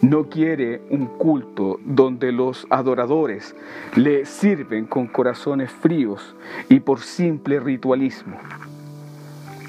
No 0.00 0.30
quiere 0.30 0.80
un 0.88 1.06
culto 1.18 1.78
donde 1.84 2.32
los 2.32 2.66
adoradores 2.70 3.54
le 3.96 4.24
sirven 4.24 4.86
con 4.86 5.08
corazones 5.08 5.70
fríos 5.70 6.34
y 6.70 6.80
por 6.80 7.00
simple 7.00 7.60
ritualismo. 7.60 8.38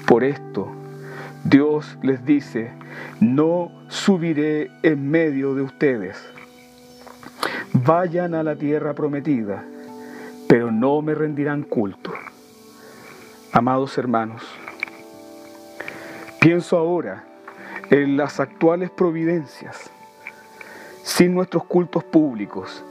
Por 0.06 0.24
esto, 0.24 0.68
Dios 1.44 1.98
les 2.02 2.24
dice, 2.24 2.70
no 3.20 3.70
subiré 3.88 4.70
en 4.82 5.10
medio 5.10 5.54
de 5.54 5.62
ustedes. 5.62 6.16
Vayan 7.74 8.34
a 8.34 8.42
la 8.42 8.56
tierra 8.56 8.94
prometida, 8.94 9.64
pero 10.48 10.72
no 10.72 11.02
me 11.02 11.14
rendirán 11.14 11.62
culto. 11.62 12.10
Amados 13.52 13.96
hermanos, 13.98 14.42
pienso 16.40 16.76
ahora 16.76 17.24
en 17.90 18.16
las 18.16 18.40
actuales 18.40 18.90
providencias, 18.90 19.90
sin 21.02 21.34
nuestros 21.34 21.64
cultos 21.64 22.02
públicos, 22.02 22.82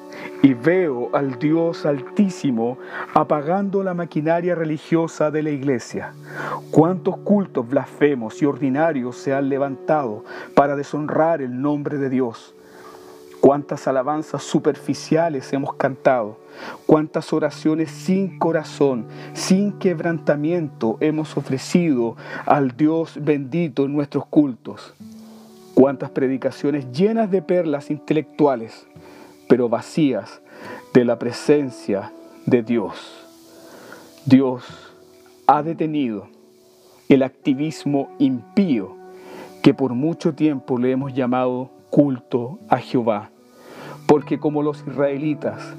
y 0.42 0.54
veo 0.54 1.10
al 1.14 1.40
Dios 1.40 1.86
altísimo 1.86 2.78
apagando 3.14 3.84
la 3.84 3.94
maquinaria 3.94 4.56
religiosa 4.56 5.32
de 5.32 5.44
la 5.44 5.50
iglesia. 5.50 6.14
Cuántos 6.72 7.18
cultos 7.18 7.68
blasfemos 7.68 8.42
y 8.42 8.46
ordinarios 8.46 9.18
se 9.18 9.34
han 9.34 9.50
levantado 9.50 10.24
para 10.54 10.76
deshonrar 10.76 11.42
el 11.42 11.60
nombre 11.60 11.98
de 11.98 12.10
Dios. 12.10 12.56
Cuántas 13.48 13.88
alabanzas 13.88 14.44
superficiales 14.44 15.54
hemos 15.54 15.74
cantado, 15.76 16.38
cuántas 16.86 17.32
oraciones 17.32 17.90
sin 17.90 18.38
corazón, 18.40 19.06
sin 19.32 19.72
quebrantamiento 19.80 20.98
hemos 21.00 21.38
ofrecido 21.38 22.18
al 22.46 22.76
Dios 22.76 23.18
bendito 23.22 23.86
en 23.86 23.94
nuestros 23.94 24.26
cultos. 24.26 24.94
Cuántas 25.76 26.10
predicaciones 26.10 26.92
llenas 26.92 27.32
de 27.32 27.42
perlas 27.42 27.90
intelectuales 27.90 28.86
pero 29.48 29.70
vacías 29.70 30.42
de 30.94 31.06
la 31.06 31.18
presencia 31.18 32.12
de 32.46 32.64
Dios. 32.64 32.98
Dios 34.26 34.66
ha 35.48 35.64
detenido 35.64 36.28
el 37.08 37.24
activismo 37.24 38.10
impío 38.20 38.98
que 39.64 39.74
por 39.74 39.94
mucho 39.94 40.34
tiempo 40.34 40.78
le 40.78 40.92
hemos 40.92 41.14
llamado 41.14 41.72
culto 41.90 42.60
a 42.68 42.80
Jehová, 42.80 43.32
porque 44.08 44.40
como 44.40 44.64
los 44.64 44.84
israelitas 44.88 45.76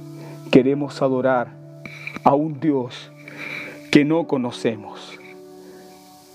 queremos 0.52 1.02
adorar 1.02 1.48
a 2.22 2.34
un 2.34 2.60
Dios 2.60 3.10
que 3.90 4.04
no 4.04 4.26
conocemos. 4.26 5.18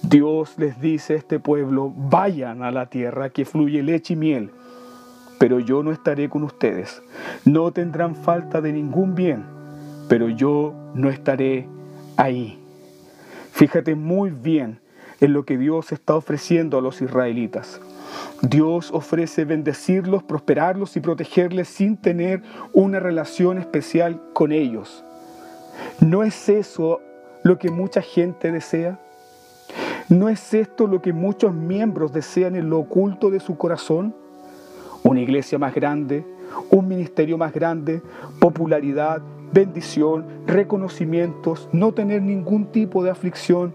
Dios 0.01 0.55
les 0.57 0.81
dice 0.81 1.13
a 1.13 1.17
este 1.17 1.39
pueblo, 1.39 1.93
vayan 1.95 2.63
a 2.63 2.71
la 2.71 2.87
tierra 2.87 3.29
que 3.29 3.45
fluye 3.45 3.81
leche 3.81 4.13
y 4.13 4.17
miel 4.17 4.51
pero 5.43 5.59
yo 5.59 5.83
no 5.83 5.91
estaré 5.91 6.29
con 6.29 6.43
ustedes. 6.43 7.03
No 7.43 7.73
tendrán 7.73 8.15
falta 8.15 8.61
de 8.61 8.71
ningún 8.71 9.13
bien, 9.13 9.43
pero 10.07 10.29
yo 10.29 10.73
no 10.93 11.09
estaré 11.09 11.67
ahí. 12.15 12.57
Fíjate 13.51 13.93
muy 13.93 14.29
bien 14.29 14.79
en 15.19 15.33
lo 15.33 15.43
que 15.43 15.57
Dios 15.57 15.91
está 15.91 16.15
ofreciendo 16.15 16.77
a 16.77 16.81
los 16.81 17.01
israelitas. 17.01 17.81
Dios 18.41 18.91
ofrece 18.91 19.45
bendecirlos, 19.45 20.23
prosperarlos 20.23 20.95
y 20.97 20.99
protegerles 20.99 21.67
sin 21.67 21.97
tener 21.97 22.41
una 22.73 22.99
relación 22.99 23.57
especial 23.57 24.21
con 24.33 24.51
ellos. 24.51 25.03
¿No 25.99 26.23
es 26.23 26.49
eso 26.49 27.01
lo 27.43 27.57
que 27.57 27.69
mucha 27.69 28.01
gente 28.01 28.51
desea? 28.51 28.99
¿No 30.09 30.29
es 30.29 30.53
esto 30.53 30.87
lo 30.87 31.01
que 31.01 31.13
muchos 31.13 31.53
miembros 31.53 32.11
desean 32.13 32.55
en 32.55 32.69
lo 32.69 32.79
oculto 32.79 33.31
de 33.31 33.39
su 33.39 33.57
corazón? 33.57 34.13
una 35.03 35.19
iglesia 35.19 35.59
más 35.59 35.75
grande, 35.75 36.25
un 36.69 36.87
ministerio 36.87 37.37
más 37.37 37.53
grande, 37.53 38.01
popularidad, 38.39 39.21
bendición, 39.51 40.25
reconocimientos, 40.47 41.69
no 41.71 41.93
tener 41.93 42.21
ningún 42.21 42.65
tipo 42.67 43.03
de 43.03 43.11
aflicción, 43.11 43.73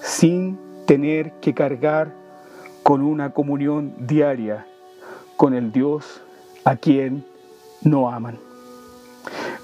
sin 0.00 0.58
tener 0.86 1.32
que 1.40 1.54
cargar 1.54 2.14
con 2.82 3.02
una 3.02 3.32
comunión 3.32 3.94
diaria 3.98 4.66
con 5.36 5.54
el 5.54 5.72
Dios 5.72 6.20
a 6.64 6.76
quien 6.76 7.24
no 7.82 8.10
aman. 8.10 8.38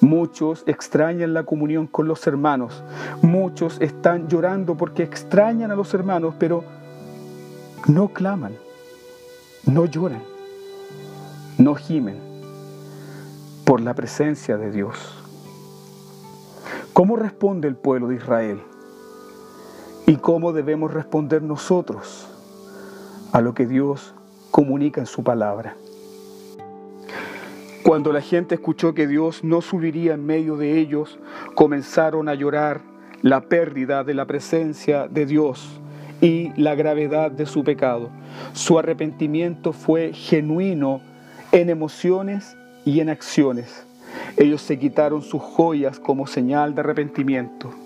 Muchos 0.01 0.63
extrañan 0.67 1.35
la 1.35 1.45
comunión 1.45 1.87
con 1.87 2.07
los 2.07 2.27
hermanos, 2.27 2.83
muchos 3.23 3.81
están 3.81 4.29
llorando 4.29 4.77
porque 4.77 5.03
extrañan 5.03 5.71
a 5.71 5.77
los 5.77 5.95
hermanos, 5.95 6.35
pero 6.39 6.63
no 7.87 8.09
claman 8.09 8.53
no 9.67 9.87
lloran, 9.87 10.23
no 11.59 11.75
gimen 11.75 12.19
por 13.65 13.81
la 13.81 13.95
presencia 13.95 14.57
de 14.59 14.71
Dios. 14.71 14.97
¿Cómo 16.93 17.17
responde 17.17 17.67
el 17.67 17.77
pueblo 17.77 18.09
de 18.09 18.17
Israel? 18.17 18.61
¿Y 20.07 20.17
cómo 20.17 20.53
debemos 20.53 20.93
responder 20.93 21.43
nosotros 21.43 22.29
a 23.35 23.41
lo 23.41 23.53
que 23.53 23.67
Dios 23.67 24.15
comunica 24.53 25.01
en 25.01 25.07
su 25.07 25.25
palabra? 25.25 25.77
Cuando 27.83 28.13
la 28.13 28.21
gente 28.21 28.55
escuchó 28.55 28.95
que 28.95 29.09
Dios 29.09 29.43
no 29.43 29.61
subiría 29.61 30.15
en 30.15 30.25
medio 30.25 30.57
de 30.57 30.79
ellos, 30.79 31.19
comenzaron 31.57 32.29
a 32.29 32.35
llorar 32.35 32.81
la 33.23 33.41
pérdida 33.41 34.05
de 34.05 34.15
la 34.15 34.25
presencia 34.27 35.09
de 35.09 35.27
Dios 35.27 35.81
y 36.21 36.53
la 36.55 36.77
gravedad 36.77 37.33
de 37.33 37.47
su 37.47 37.65
pecado. 37.65 38.09
Su 38.53 38.79
arrepentimiento 38.79 39.73
fue 39.73 40.13
genuino 40.13 41.01
en 41.51 41.71
emociones 41.71 42.57
y 42.85 43.01
en 43.01 43.11
acciones. 43.11 43.85
Ellos 44.37 44.63
se 44.63 44.79
quitaron 44.79 45.23
sus 45.23 45.43
joyas 45.43 45.99
como 45.99 46.29
señal 46.29 46.77
de 46.77 46.83
arrepentimiento. 46.83 47.84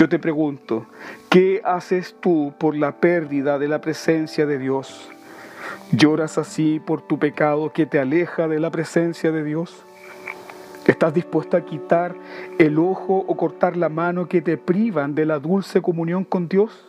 Yo 0.00 0.08
te 0.08 0.18
pregunto, 0.18 0.86
¿qué 1.28 1.60
haces 1.62 2.16
tú 2.20 2.54
por 2.56 2.74
la 2.74 2.92
pérdida 3.00 3.58
de 3.58 3.68
la 3.68 3.82
presencia 3.82 4.46
de 4.46 4.58
Dios? 4.58 5.10
¿Lloras 5.92 6.38
así 6.38 6.80
por 6.80 7.02
tu 7.02 7.18
pecado 7.18 7.70
que 7.74 7.84
te 7.84 7.98
aleja 7.98 8.48
de 8.48 8.60
la 8.60 8.70
presencia 8.70 9.30
de 9.30 9.44
Dios? 9.44 9.84
¿Estás 10.86 11.12
dispuesto 11.12 11.58
a 11.58 11.66
quitar 11.66 12.14
el 12.58 12.78
ojo 12.78 13.26
o 13.28 13.36
cortar 13.36 13.76
la 13.76 13.90
mano 13.90 14.26
que 14.26 14.40
te 14.40 14.56
privan 14.56 15.14
de 15.14 15.26
la 15.26 15.38
dulce 15.38 15.82
comunión 15.82 16.24
con 16.24 16.48
Dios? 16.48 16.88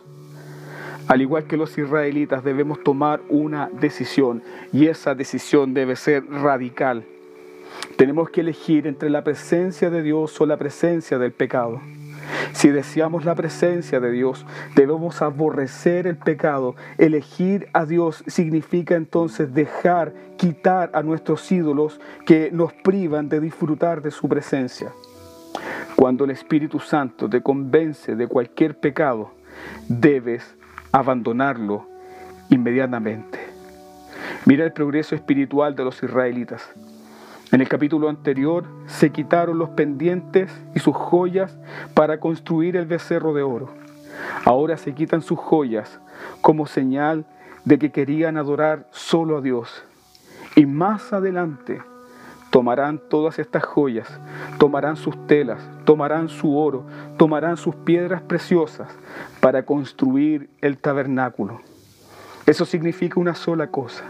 Al 1.06 1.20
igual 1.20 1.44
que 1.44 1.58
los 1.58 1.76
israelitas 1.76 2.42
debemos 2.42 2.82
tomar 2.82 3.20
una 3.28 3.68
decisión 3.78 4.42
y 4.72 4.86
esa 4.86 5.14
decisión 5.14 5.74
debe 5.74 5.96
ser 5.96 6.24
radical. 6.30 7.04
Tenemos 7.98 8.30
que 8.30 8.40
elegir 8.40 8.86
entre 8.86 9.10
la 9.10 9.22
presencia 9.22 9.90
de 9.90 10.02
Dios 10.02 10.40
o 10.40 10.46
la 10.46 10.56
presencia 10.56 11.18
del 11.18 11.32
pecado. 11.32 11.78
Si 12.52 12.68
deseamos 12.68 13.24
la 13.24 13.34
presencia 13.34 14.00
de 14.00 14.10
Dios, 14.10 14.46
debemos 14.74 15.22
aborrecer 15.22 16.06
el 16.06 16.16
pecado. 16.16 16.74
Elegir 16.98 17.68
a 17.72 17.84
Dios 17.84 18.22
significa 18.26 18.94
entonces 18.94 19.54
dejar, 19.54 20.12
quitar 20.36 20.90
a 20.94 21.02
nuestros 21.02 21.50
ídolos 21.50 22.00
que 22.26 22.50
nos 22.52 22.72
privan 22.72 23.28
de 23.28 23.40
disfrutar 23.40 24.02
de 24.02 24.10
su 24.10 24.28
presencia. 24.28 24.92
Cuando 25.96 26.24
el 26.24 26.30
Espíritu 26.30 26.80
Santo 26.80 27.28
te 27.28 27.42
convence 27.42 28.16
de 28.16 28.26
cualquier 28.26 28.78
pecado, 28.78 29.32
debes 29.88 30.56
abandonarlo 30.90 31.86
inmediatamente. 32.48 33.38
Mira 34.44 34.64
el 34.64 34.72
progreso 34.72 35.14
espiritual 35.14 35.74
de 35.76 35.84
los 35.84 36.02
israelitas. 36.02 36.68
En 37.52 37.60
el 37.60 37.68
capítulo 37.68 38.08
anterior 38.08 38.64
se 38.86 39.10
quitaron 39.10 39.58
los 39.58 39.68
pendientes 39.68 40.50
y 40.74 40.78
sus 40.78 40.96
joyas 40.96 41.54
para 41.92 42.18
construir 42.18 42.76
el 42.78 42.86
becerro 42.86 43.34
de 43.34 43.42
oro. 43.42 43.68
Ahora 44.46 44.78
se 44.78 44.94
quitan 44.94 45.20
sus 45.20 45.38
joyas 45.38 46.00
como 46.40 46.66
señal 46.66 47.26
de 47.66 47.78
que 47.78 47.92
querían 47.92 48.38
adorar 48.38 48.88
solo 48.90 49.36
a 49.36 49.40
Dios. 49.42 49.84
Y 50.56 50.64
más 50.64 51.12
adelante 51.12 51.82
tomarán 52.48 52.98
todas 53.10 53.38
estas 53.38 53.64
joyas, 53.64 54.08
tomarán 54.58 54.96
sus 54.96 55.26
telas, 55.26 55.60
tomarán 55.84 56.30
su 56.30 56.56
oro, 56.56 56.86
tomarán 57.18 57.58
sus 57.58 57.74
piedras 57.74 58.22
preciosas 58.22 58.88
para 59.40 59.66
construir 59.66 60.48
el 60.62 60.78
tabernáculo. 60.78 61.60
Eso 62.46 62.64
significa 62.64 63.20
una 63.20 63.34
sola 63.34 63.66
cosa, 63.66 64.04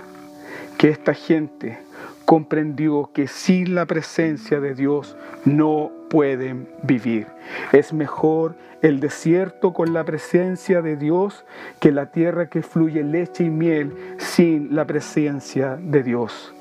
que 0.79 0.91
esta 0.91 1.13
gente 1.13 1.81
comprendió 2.25 3.11
que 3.13 3.27
sin 3.29 3.75
la 3.75 3.87
presencia 3.87 4.61
de 4.61 4.75
Dios 4.75 5.17
no 5.45 5.91
pueden 6.09 6.69
vivir. 6.83 7.27
Es 7.73 7.93
mejor 7.93 8.55
el 8.83 9.01
desierto 9.01 9.73
con 9.73 9.93
la 9.93 10.05
presencia 10.05 10.83
de 10.83 10.97
Dios 10.97 11.45
que 11.81 11.93
la 11.93 12.07
tierra 12.07 12.49
que 12.49 12.63
fluye 12.63 13.03
leche 13.05 13.45
y 13.45 13.51
miel 13.51 13.93
sin 14.19 14.75
la 14.75 14.87
presencia 14.87 15.77
de 15.77 16.03
Dios. 16.03 16.53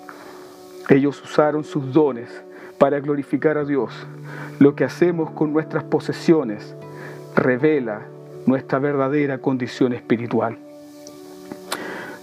Ellos 0.90 1.22
usaron 1.24 1.64
sus 1.64 1.94
dones 1.94 2.30
para 2.78 3.00
glorificar 3.00 3.58
a 3.58 3.66
Dios. 3.66 3.94
Lo 4.60 4.76
que 4.76 4.84
hacemos 4.84 5.32
con 5.32 5.54
nuestras 5.54 5.84
posesiones 5.84 6.76
revela 7.36 8.02
nuestra 8.46 8.80
verdadera 8.80 9.38
condición 9.38 9.94
espiritual. 9.94 10.58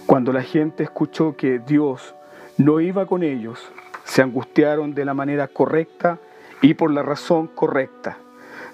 Cuando 0.05 0.33
la 0.33 0.41
gente 0.41 0.83
escuchó 0.83 1.35
que 1.35 1.59
Dios 1.59 2.15
no 2.59 2.81
iba 2.81 3.05
con 3.05 3.23
ellos, 3.23 3.71
se 4.03 4.21
angustiaron 4.21 4.93
de 4.93 5.05
la 5.05 5.13
manera 5.13 5.47
correcta 5.47 6.19
y 6.61 6.73
por 6.73 6.91
la 6.91 7.03
razón 7.03 7.47
correcta. 7.47 8.17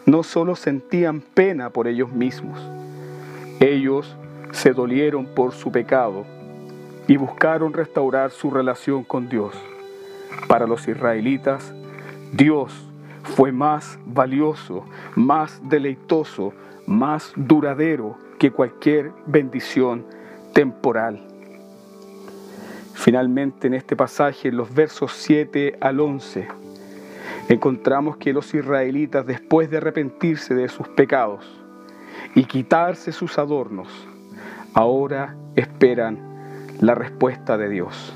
No 0.08 0.24
solo 0.24 0.56
sentían 0.56 1.22
pena 1.22 1.70
por 1.70 1.88
ellos 1.88 2.12
mismos, 2.12 2.60
ellos 3.60 4.18
se 4.52 4.74
dolieron 4.74 5.28
por 5.28 5.52
su 5.54 5.72
pecado 5.72 6.26
y 7.08 7.18
buscaron 7.18 7.74
restaurar 7.74 8.32
su 8.32 8.50
relación 8.50 9.04
con 9.04 9.30
Dios. 9.30 9.56
Para 10.48 10.66
los 10.66 10.88
israelitas, 10.88 11.72
Dios 12.34 12.74
fue 13.22 13.52
más 13.52 14.00
valioso, 14.08 14.84
más 15.14 15.62
deleitoso, 15.70 16.54
más 16.88 17.34
duradero 17.36 18.18
que 18.40 18.50
cualquier 18.50 19.12
bendición 19.28 20.08
temporal. 20.54 21.35
Finalmente, 22.96 23.68
en 23.68 23.74
este 23.74 23.96
pasaje, 23.96 24.48
en 24.48 24.58
los 24.58 24.74
versos 24.74 25.12
7 25.12 25.78
al 25.82 26.00
11, 26.00 26.48
encontramos 27.50 28.18
que 28.18 28.34
los 28.34 28.52
israelitas, 28.54 29.28
después 29.28 29.70
de 29.70 29.78
arrepentirse 29.78 30.56
de 30.56 30.70
sus 30.70 30.88
pecados 30.88 31.46
y 32.34 32.46
quitarse 32.46 33.12
sus 33.12 33.38
adornos, 33.38 33.90
ahora 34.74 35.36
esperan 35.56 36.18
la 36.80 36.96
respuesta 36.96 37.58
de 37.58 37.70
Dios 37.70 38.16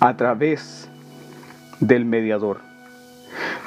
a 0.00 0.16
través 0.16 0.88
del 1.80 2.04
mediador. 2.04 2.60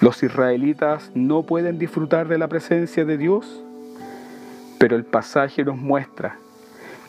Los 0.02 0.22
israelitas 0.24 1.12
no 1.16 1.44
pueden 1.44 1.80
disfrutar 1.80 2.28
de 2.28 2.38
la 2.38 2.48
presencia 2.48 3.06
de 3.06 3.18
Dios, 3.18 3.64
pero 4.78 4.96
el 4.96 5.04
pasaje 5.04 5.66
nos 5.66 5.78
muestra 5.78 6.38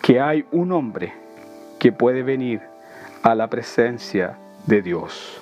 que 0.01 0.19
hay 0.19 0.47
un 0.51 0.73
hombre 0.73 1.13
que 1.79 1.93
puede 1.93 2.23
venir 2.23 2.72
a 3.23 3.35
la 3.35 3.49
presencia 3.49 4.39
de 4.67 4.83
Dios. 4.83 5.41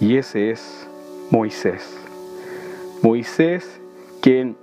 Y 0.00 0.16
ese 0.16 0.50
es 0.50 0.88
Moisés. 1.30 1.96
Moisés 3.02 3.80
quien 4.20 4.56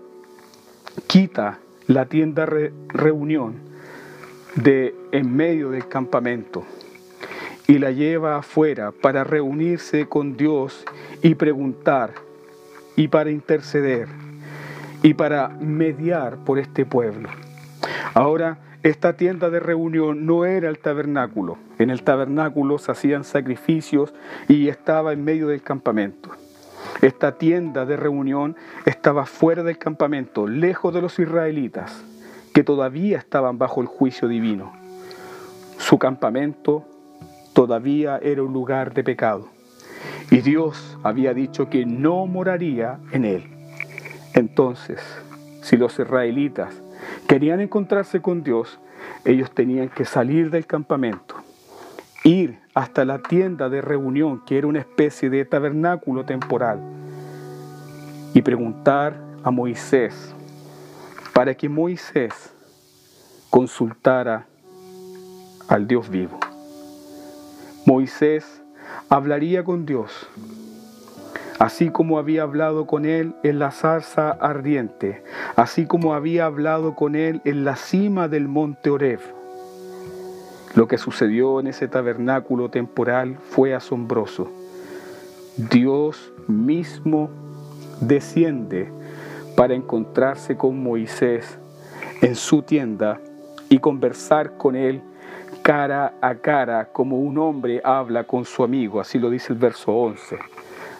quita 1.07 1.59
la 1.87 2.05
tienda 2.05 2.45
reunión 2.45 3.55
de 4.55 4.95
en 5.11 5.35
medio 5.35 5.69
del 5.69 5.87
campamento 5.87 6.63
y 7.67 7.77
la 7.79 7.91
lleva 7.91 8.37
afuera 8.37 8.91
para 8.91 9.23
reunirse 9.23 10.07
con 10.07 10.35
Dios 10.35 10.83
y 11.21 11.35
preguntar 11.35 12.13
y 12.95 13.07
para 13.07 13.29
interceder 13.29 14.07
y 15.03 15.13
para 15.13 15.49
mediar 15.49 16.37
por 16.37 16.59
este 16.59 16.85
pueblo. 16.85 17.29
Ahora 18.13 18.57
esta 18.83 19.13
tienda 19.13 19.49
de 19.49 19.59
reunión 19.59 20.25
no 20.25 20.45
era 20.45 20.69
el 20.69 20.79
tabernáculo. 20.79 21.57
En 21.79 21.89
el 21.89 22.03
tabernáculo 22.03 22.77
se 22.77 22.91
hacían 22.91 23.23
sacrificios 23.23 24.13
y 24.47 24.69
estaba 24.69 25.13
en 25.13 25.23
medio 25.23 25.47
del 25.47 25.61
campamento. 25.61 26.31
Esta 27.01 27.37
tienda 27.37 27.85
de 27.85 27.97
reunión 27.97 28.55
estaba 28.85 29.25
fuera 29.25 29.63
del 29.63 29.77
campamento, 29.77 30.47
lejos 30.47 30.93
de 30.93 31.01
los 31.01 31.19
israelitas, 31.19 32.03
que 32.53 32.63
todavía 32.63 33.17
estaban 33.17 33.57
bajo 33.57 33.81
el 33.81 33.87
juicio 33.87 34.27
divino. 34.27 34.73
Su 35.77 35.99
campamento 35.99 36.85
todavía 37.53 38.19
era 38.21 38.43
un 38.43 38.53
lugar 38.53 38.93
de 38.93 39.03
pecado. 39.03 39.49
Y 40.31 40.41
Dios 40.41 40.97
había 41.03 41.33
dicho 41.33 41.69
que 41.69 41.85
no 41.85 42.25
moraría 42.25 42.99
en 43.11 43.25
él. 43.25 43.43
Entonces, 44.33 45.01
si 45.61 45.77
los 45.77 45.97
israelitas 45.99 46.81
querían 47.27 47.59
encontrarse 47.59 48.21
con 48.21 48.43
Dios, 48.43 48.79
ellos 49.25 49.51
tenían 49.51 49.89
que 49.89 50.05
salir 50.05 50.49
del 50.49 50.65
campamento, 50.65 51.35
ir 52.23 52.59
hasta 52.73 53.05
la 53.05 53.19
tienda 53.19 53.69
de 53.69 53.81
reunión, 53.81 54.43
que 54.45 54.57
era 54.57 54.67
una 54.67 54.79
especie 54.79 55.29
de 55.29 55.45
tabernáculo 55.45 56.25
temporal, 56.25 56.79
y 58.33 58.41
preguntar 58.41 59.19
a 59.43 59.51
Moisés 59.51 60.33
para 61.33 61.55
que 61.55 61.69
Moisés 61.69 62.53
consultara 63.49 64.45
al 65.67 65.87
Dios 65.87 66.09
vivo. 66.09 66.39
Moisés 67.85 68.61
hablaría 69.09 69.63
con 69.63 69.85
Dios 69.85 70.27
así 71.59 71.89
como 71.89 72.19
había 72.19 72.43
hablado 72.43 72.85
con 72.85 73.05
él 73.05 73.35
en 73.43 73.59
la 73.59 73.71
zarza 73.71 74.31
ardiente, 74.31 75.23
así 75.55 75.85
como 75.85 76.13
había 76.13 76.45
hablado 76.45 76.95
con 76.95 77.15
él 77.15 77.41
en 77.45 77.65
la 77.65 77.75
cima 77.75 78.27
del 78.27 78.47
monte 78.47 78.89
Oreb. 78.89 79.19
Lo 80.75 80.87
que 80.87 80.97
sucedió 80.97 81.59
en 81.59 81.67
ese 81.67 81.87
tabernáculo 81.87 82.69
temporal 82.69 83.37
fue 83.49 83.73
asombroso. 83.73 84.51
Dios 85.57 86.31
mismo 86.47 87.29
desciende 87.99 88.91
para 89.55 89.73
encontrarse 89.73 90.55
con 90.55 90.83
Moisés 90.83 91.57
en 92.21 92.35
su 92.35 92.61
tienda 92.61 93.19
y 93.69 93.79
conversar 93.79 94.57
con 94.57 94.75
él 94.75 95.01
cara 95.63 96.13
a 96.21 96.35
cara 96.35 96.89
como 96.93 97.19
un 97.19 97.37
hombre 97.39 97.81
habla 97.83 98.23
con 98.23 98.45
su 98.45 98.63
amigo, 98.63 99.01
así 99.01 99.17
lo 99.17 99.29
dice 99.29 99.53
el 99.53 99.59
verso 99.59 99.91
11. 99.91 100.37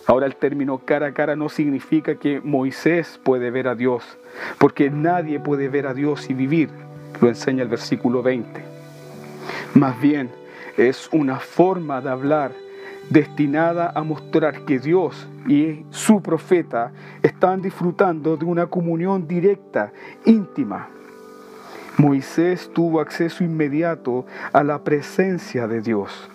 Ahora 0.08 0.26
el 0.26 0.38
término 0.38 0.78
cara 0.80 1.08
a 1.08 1.12
cara 1.12 1.36
no 1.36 1.50
significa 1.50 2.15
que 2.15 2.39
Moisés 2.39 3.20
puede 3.24 3.52
ver 3.52 3.67
a 3.67 3.76
Dios, 3.76 4.17
porque 4.58 4.89
nadie 4.89 5.38
puede 5.38 5.67
ver 5.67 5.86
a 5.86 5.93
Dios 5.93 6.30
y 6.30 6.34
vivir, 6.34 6.70
lo 7.20 7.28
enseña 7.28 7.63
el 7.63 7.67
versículo 7.67 8.24
20. 8.24 8.63
Más 9.74 10.00
bien 10.00 10.30
es 10.78 11.10
una 11.12 11.39
forma 11.39 12.00
de 12.00 12.10
hablar 12.10 12.52
destinada 13.10 13.91
a 13.93 14.02
mostrar 14.04 14.63
que 14.63 14.80
Dios 14.80 15.28
y 15.46 15.86
su 15.89 16.22
profeta 16.22 16.93
están 17.22 17.62
disfrutando 17.62 18.38
de 18.38 18.46
una 18.46 18.67
comunión 18.67 19.28
directa, 19.28 19.91
íntima. 20.24 20.88
Moisés 21.98 22.72
tuvo 22.74 23.02
acceso 23.02 23.43
inmediato 23.43 24.26
a 24.54 24.63
la 24.63 24.84
presencia 24.86 25.67
de 25.67 25.82
Dios. 25.82 26.30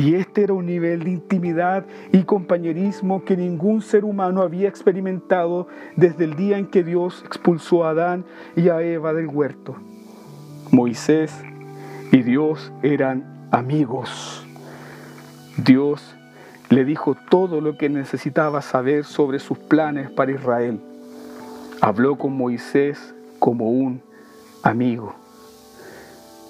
Y 0.00 0.14
este 0.14 0.44
era 0.44 0.54
un 0.54 0.64
nivel 0.64 1.04
de 1.04 1.10
intimidad 1.10 1.84
y 2.10 2.22
compañerismo 2.22 3.22
que 3.22 3.36
ningún 3.36 3.82
ser 3.82 4.06
humano 4.06 4.40
había 4.40 4.66
experimentado 4.66 5.68
desde 5.94 6.24
el 6.24 6.36
día 6.36 6.56
en 6.56 6.68
que 6.68 6.82
Dios 6.82 7.22
expulsó 7.26 7.84
a 7.84 7.90
Adán 7.90 8.24
y 8.56 8.70
a 8.70 8.80
Eva 8.80 9.12
del 9.12 9.26
huerto. 9.26 9.76
Moisés 10.70 11.38
y 12.12 12.22
Dios 12.22 12.72
eran 12.82 13.46
amigos. 13.50 14.46
Dios 15.58 16.16
le 16.70 16.86
dijo 16.86 17.14
todo 17.28 17.60
lo 17.60 17.76
que 17.76 17.90
necesitaba 17.90 18.62
saber 18.62 19.04
sobre 19.04 19.38
sus 19.38 19.58
planes 19.58 20.10
para 20.10 20.32
Israel. 20.32 20.80
Habló 21.82 22.16
con 22.16 22.34
Moisés 22.34 23.14
como 23.38 23.70
un 23.70 24.00
amigo. 24.62 25.14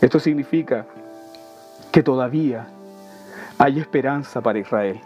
Esto 0.00 0.20
significa 0.20 0.86
que 1.90 2.04
todavía 2.04 2.68
hay 3.60 3.78
esperanza 3.78 4.40
para 4.40 4.58
Israel. 4.58 4.98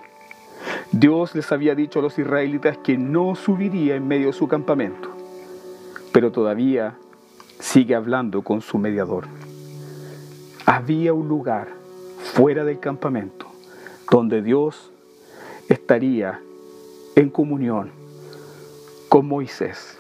Dios 0.92 1.34
les 1.34 1.50
había 1.50 1.74
dicho 1.74 1.98
a 1.98 2.02
los 2.02 2.16
israelitas 2.20 2.78
que 2.78 2.96
no 2.96 3.34
subiría 3.34 3.96
en 3.96 4.06
medio 4.06 4.28
de 4.28 4.32
su 4.32 4.46
campamento, 4.46 5.10
pero 6.12 6.30
todavía 6.30 6.94
sigue 7.58 7.96
hablando 7.96 8.42
con 8.42 8.60
su 8.60 8.78
mediador. 8.78 9.26
Había 10.66 11.12
un 11.12 11.26
lugar 11.26 11.66
fuera 12.32 12.62
del 12.62 12.78
campamento 12.78 13.50
donde 14.08 14.40
Dios 14.40 14.92
estaría 15.68 16.40
en 17.16 17.30
comunión 17.30 17.90
con 19.08 19.26
Moisés. 19.26 19.98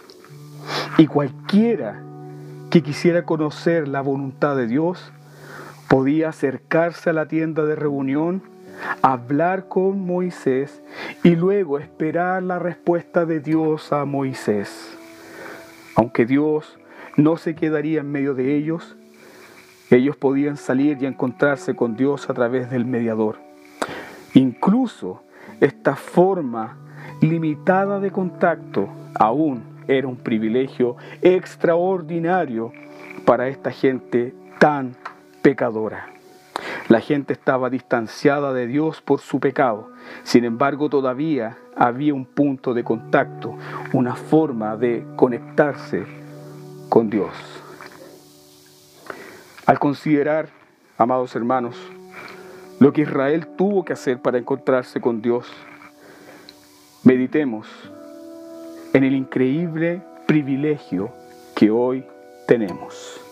Y 0.96 1.08
cualquiera 1.08 2.00
que 2.70 2.84
quisiera 2.84 3.24
conocer 3.24 3.88
la 3.88 4.00
voluntad 4.00 4.54
de 4.54 4.68
Dios 4.68 5.10
podía 5.88 6.30
acercarse 6.30 7.10
a 7.10 7.12
la 7.12 7.26
tienda 7.26 7.64
de 7.64 7.76
reunión, 7.76 8.42
hablar 9.02 9.68
con 9.68 10.04
Moisés 10.04 10.82
y 11.22 11.36
luego 11.36 11.78
esperar 11.78 12.42
la 12.42 12.58
respuesta 12.58 13.24
de 13.26 13.40
Dios 13.40 13.92
a 13.92 14.04
Moisés. 14.04 14.96
Aunque 15.96 16.26
Dios 16.26 16.78
no 17.16 17.36
se 17.36 17.54
quedaría 17.54 18.00
en 18.00 18.10
medio 18.10 18.34
de 18.34 18.56
ellos, 18.56 18.96
ellos 19.90 20.16
podían 20.16 20.56
salir 20.56 20.98
y 21.00 21.06
encontrarse 21.06 21.76
con 21.76 21.96
Dios 21.96 22.28
a 22.28 22.34
través 22.34 22.70
del 22.70 22.84
mediador. 22.84 23.36
Incluso 24.34 25.22
esta 25.60 25.94
forma 25.94 26.76
limitada 27.20 28.00
de 28.00 28.10
contacto 28.10 28.88
aún 29.14 29.62
era 29.86 30.08
un 30.08 30.16
privilegio 30.16 30.96
extraordinario 31.22 32.72
para 33.24 33.48
esta 33.48 33.70
gente 33.70 34.34
tan 34.58 34.96
pecadora. 35.44 36.06
La 36.88 37.00
gente 37.00 37.34
estaba 37.34 37.68
distanciada 37.68 38.54
de 38.54 38.66
Dios 38.66 39.02
por 39.02 39.20
su 39.20 39.40
pecado. 39.40 39.90
Sin 40.22 40.46
embargo, 40.46 40.88
todavía 40.88 41.58
había 41.76 42.14
un 42.14 42.24
punto 42.24 42.72
de 42.72 42.82
contacto, 42.82 43.54
una 43.92 44.16
forma 44.16 44.74
de 44.78 45.04
conectarse 45.16 46.06
con 46.88 47.10
Dios. 47.10 47.34
Al 49.66 49.78
considerar, 49.78 50.48
amados 50.96 51.36
hermanos, 51.36 51.76
lo 52.80 52.94
que 52.94 53.02
Israel 53.02 53.46
tuvo 53.58 53.84
que 53.84 53.92
hacer 53.92 54.22
para 54.22 54.38
encontrarse 54.38 54.98
con 54.98 55.20
Dios. 55.20 55.46
Meditemos 57.02 57.68
en 58.94 59.04
el 59.04 59.14
increíble 59.14 60.00
privilegio 60.26 61.12
que 61.54 61.70
hoy 61.70 62.02
tenemos. 62.46 63.23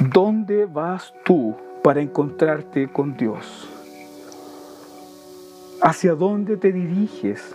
¿Dónde 0.00 0.64
vas 0.64 1.12
tú 1.26 1.54
para 1.82 2.00
encontrarte 2.00 2.88
con 2.88 3.18
Dios? 3.18 3.68
¿Hacia 5.82 6.14
dónde 6.14 6.56
te 6.56 6.72
diriges 6.72 7.54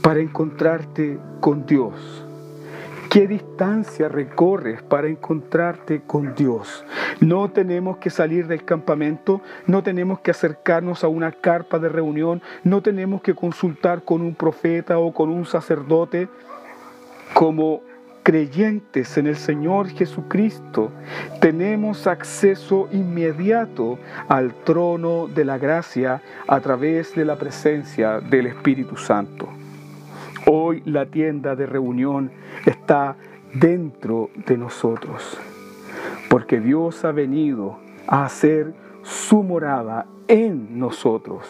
para 0.00 0.20
encontrarte 0.20 1.18
con 1.40 1.66
Dios? 1.66 1.92
¿Qué 3.10 3.26
distancia 3.28 4.08
recorres 4.08 4.80
para 4.80 5.08
encontrarte 5.08 6.00
con 6.06 6.34
Dios? 6.34 6.86
No 7.20 7.50
tenemos 7.50 7.98
que 7.98 8.08
salir 8.08 8.46
del 8.46 8.64
campamento, 8.64 9.42
no 9.66 9.82
tenemos 9.82 10.20
que 10.20 10.30
acercarnos 10.30 11.04
a 11.04 11.08
una 11.08 11.32
carpa 11.32 11.78
de 11.78 11.90
reunión, 11.90 12.40
no 12.62 12.80
tenemos 12.80 13.20
que 13.20 13.34
consultar 13.34 14.04
con 14.04 14.22
un 14.22 14.34
profeta 14.34 14.98
o 14.98 15.12
con 15.12 15.28
un 15.28 15.44
sacerdote. 15.44 16.30
Como 17.34 17.82
creyentes 18.24 19.18
en 19.18 19.26
el 19.26 19.36
Señor 19.36 19.88
Jesucristo, 19.88 20.90
tenemos 21.40 22.06
acceso 22.06 22.88
inmediato 22.90 23.98
al 24.28 24.54
trono 24.64 25.28
de 25.28 25.44
la 25.44 25.58
gracia 25.58 26.22
a 26.48 26.58
través 26.60 27.14
de 27.14 27.26
la 27.26 27.36
presencia 27.36 28.20
del 28.20 28.46
Espíritu 28.46 28.96
Santo. 28.96 29.48
Hoy 30.46 30.82
la 30.86 31.06
tienda 31.06 31.54
de 31.54 31.66
reunión 31.66 32.32
está 32.64 33.14
dentro 33.52 34.30
de 34.46 34.56
nosotros, 34.56 35.38
porque 36.30 36.60
Dios 36.60 37.04
ha 37.04 37.12
venido 37.12 37.78
a 38.06 38.24
hacer 38.24 38.72
su 39.02 39.42
morada 39.42 40.06
en 40.28 40.78
nosotros. 40.78 41.46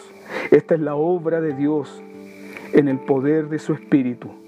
Esta 0.51 0.75
es 0.75 0.81
la 0.81 0.95
obra 0.95 1.39
de 1.39 1.53
Dios 1.53 2.03
en 2.73 2.89
el 2.89 2.99
poder 2.99 3.47
de 3.47 3.59
su 3.59 3.73
Espíritu. 3.73 4.44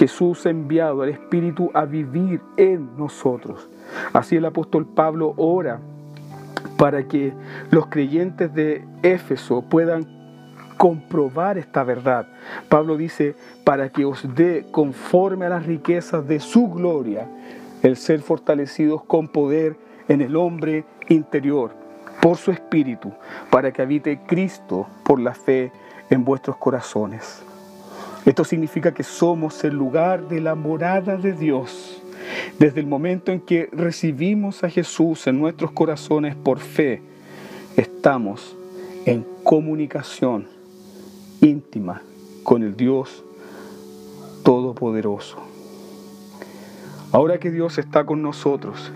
Jesús 0.00 0.46
ha 0.46 0.48
enviado 0.50 1.02
al 1.02 1.10
Espíritu 1.10 1.70
a 1.74 1.84
vivir 1.84 2.40
en 2.56 2.96
nosotros. 2.96 3.68
Así 4.14 4.34
el 4.34 4.46
apóstol 4.46 4.86
Pablo 4.86 5.34
ora 5.36 5.78
para 6.78 7.06
que 7.06 7.34
los 7.70 7.88
creyentes 7.88 8.54
de 8.54 8.82
Éfeso 9.02 9.60
puedan 9.60 10.06
comprobar 10.78 11.58
esta 11.58 11.84
verdad. 11.84 12.26
Pablo 12.70 12.96
dice, 12.96 13.34
para 13.62 13.90
que 13.90 14.06
os 14.06 14.26
dé 14.34 14.64
conforme 14.70 15.44
a 15.44 15.50
las 15.50 15.66
riquezas 15.66 16.26
de 16.26 16.40
su 16.40 16.70
gloria, 16.70 17.28
el 17.82 17.98
ser 17.98 18.20
fortalecidos 18.20 19.04
con 19.04 19.28
poder 19.28 19.76
en 20.08 20.22
el 20.22 20.34
hombre 20.34 20.86
interior, 21.10 21.72
por 22.22 22.38
su 22.38 22.52
espíritu, 22.52 23.12
para 23.50 23.70
que 23.70 23.82
habite 23.82 24.18
Cristo 24.26 24.86
por 25.04 25.20
la 25.20 25.34
fe 25.34 25.70
en 26.08 26.24
vuestros 26.24 26.56
corazones. 26.56 27.44
Esto 28.26 28.44
significa 28.44 28.92
que 28.92 29.02
somos 29.02 29.64
el 29.64 29.74
lugar 29.74 30.28
de 30.28 30.40
la 30.40 30.54
morada 30.54 31.16
de 31.16 31.32
Dios. 31.32 32.02
Desde 32.58 32.80
el 32.80 32.86
momento 32.86 33.32
en 33.32 33.40
que 33.40 33.68
recibimos 33.72 34.62
a 34.62 34.70
Jesús 34.70 35.26
en 35.26 35.40
nuestros 35.40 35.72
corazones 35.72 36.36
por 36.36 36.58
fe, 36.58 37.02
estamos 37.76 38.56
en 39.06 39.26
comunicación 39.42 40.46
íntima 41.40 42.02
con 42.42 42.62
el 42.62 42.76
Dios 42.76 43.24
Todopoderoso. 44.44 45.38
Ahora 47.12 47.38
que 47.38 47.50
Dios 47.50 47.78
está 47.78 48.04
con 48.04 48.22
nosotros 48.22 48.92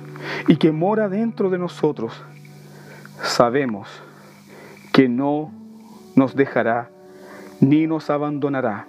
y 0.48 0.56
que 0.56 0.70
mora 0.70 1.08
dentro 1.08 1.50
de 1.50 1.58
nosotros, 1.58 2.22
sabemos 3.22 3.88
que 4.92 5.08
no 5.08 5.50
nos 6.14 6.36
dejará 6.36 6.90
ni 7.60 7.86
nos 7.86 8.10
abandonará, 8.10 8.86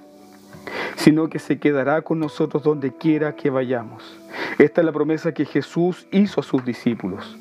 sino 1.06 1.30
que 1.30 1.38
se 1.38 1.60
quedará 1.60 2.02
con 2.02 2.18
nosotros 2.18 2.64
donde 2.64 2.92
quiera 2.92 3.36
que 3.36 3.52
vayamos. 3.52 4.20
Esta 4.58 4.82
es 4.82 4.86
la 4.86 4.92
promesa 4.92 5.36
que 5.36 5.46
Jesús 5.46 6.08
hizo 6.10 6.42
a 6.42 6.44
sus 6.44 6.66
discípulos. 6.66 7.38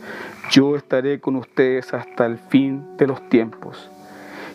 Yo 0.50 0.76
estaré 0.76 1.18
con 1.18 1.36
ustedes 1.36 1.94
hasta 1.94 2.26
el 2.26 2.36
fin 2.36 2.84
de 2.98 3.06
los 3.06 3.26
tiempos. 3.30 3.90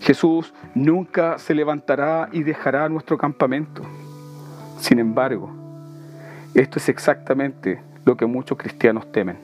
Jesús 0.01 0.53
nunca 0.75 1.39
se 1.39 1.55
levantará 1.55 2.29
y 2.31 2.43
dejará 2.43 2.87
nuestro 2.87 3.17
campamento. 3.17 3.81
Sin 4.77 4.99
embargo, 4.99 5.49
esto 6.53 6.77
es 6.77 6.87
exactamente 6.87 7.81
lo 8.05 8.15
que 8.15 8.27
muchos 8.27 8.59
cristianos 8.59 9.11
temen. 9.11 9.39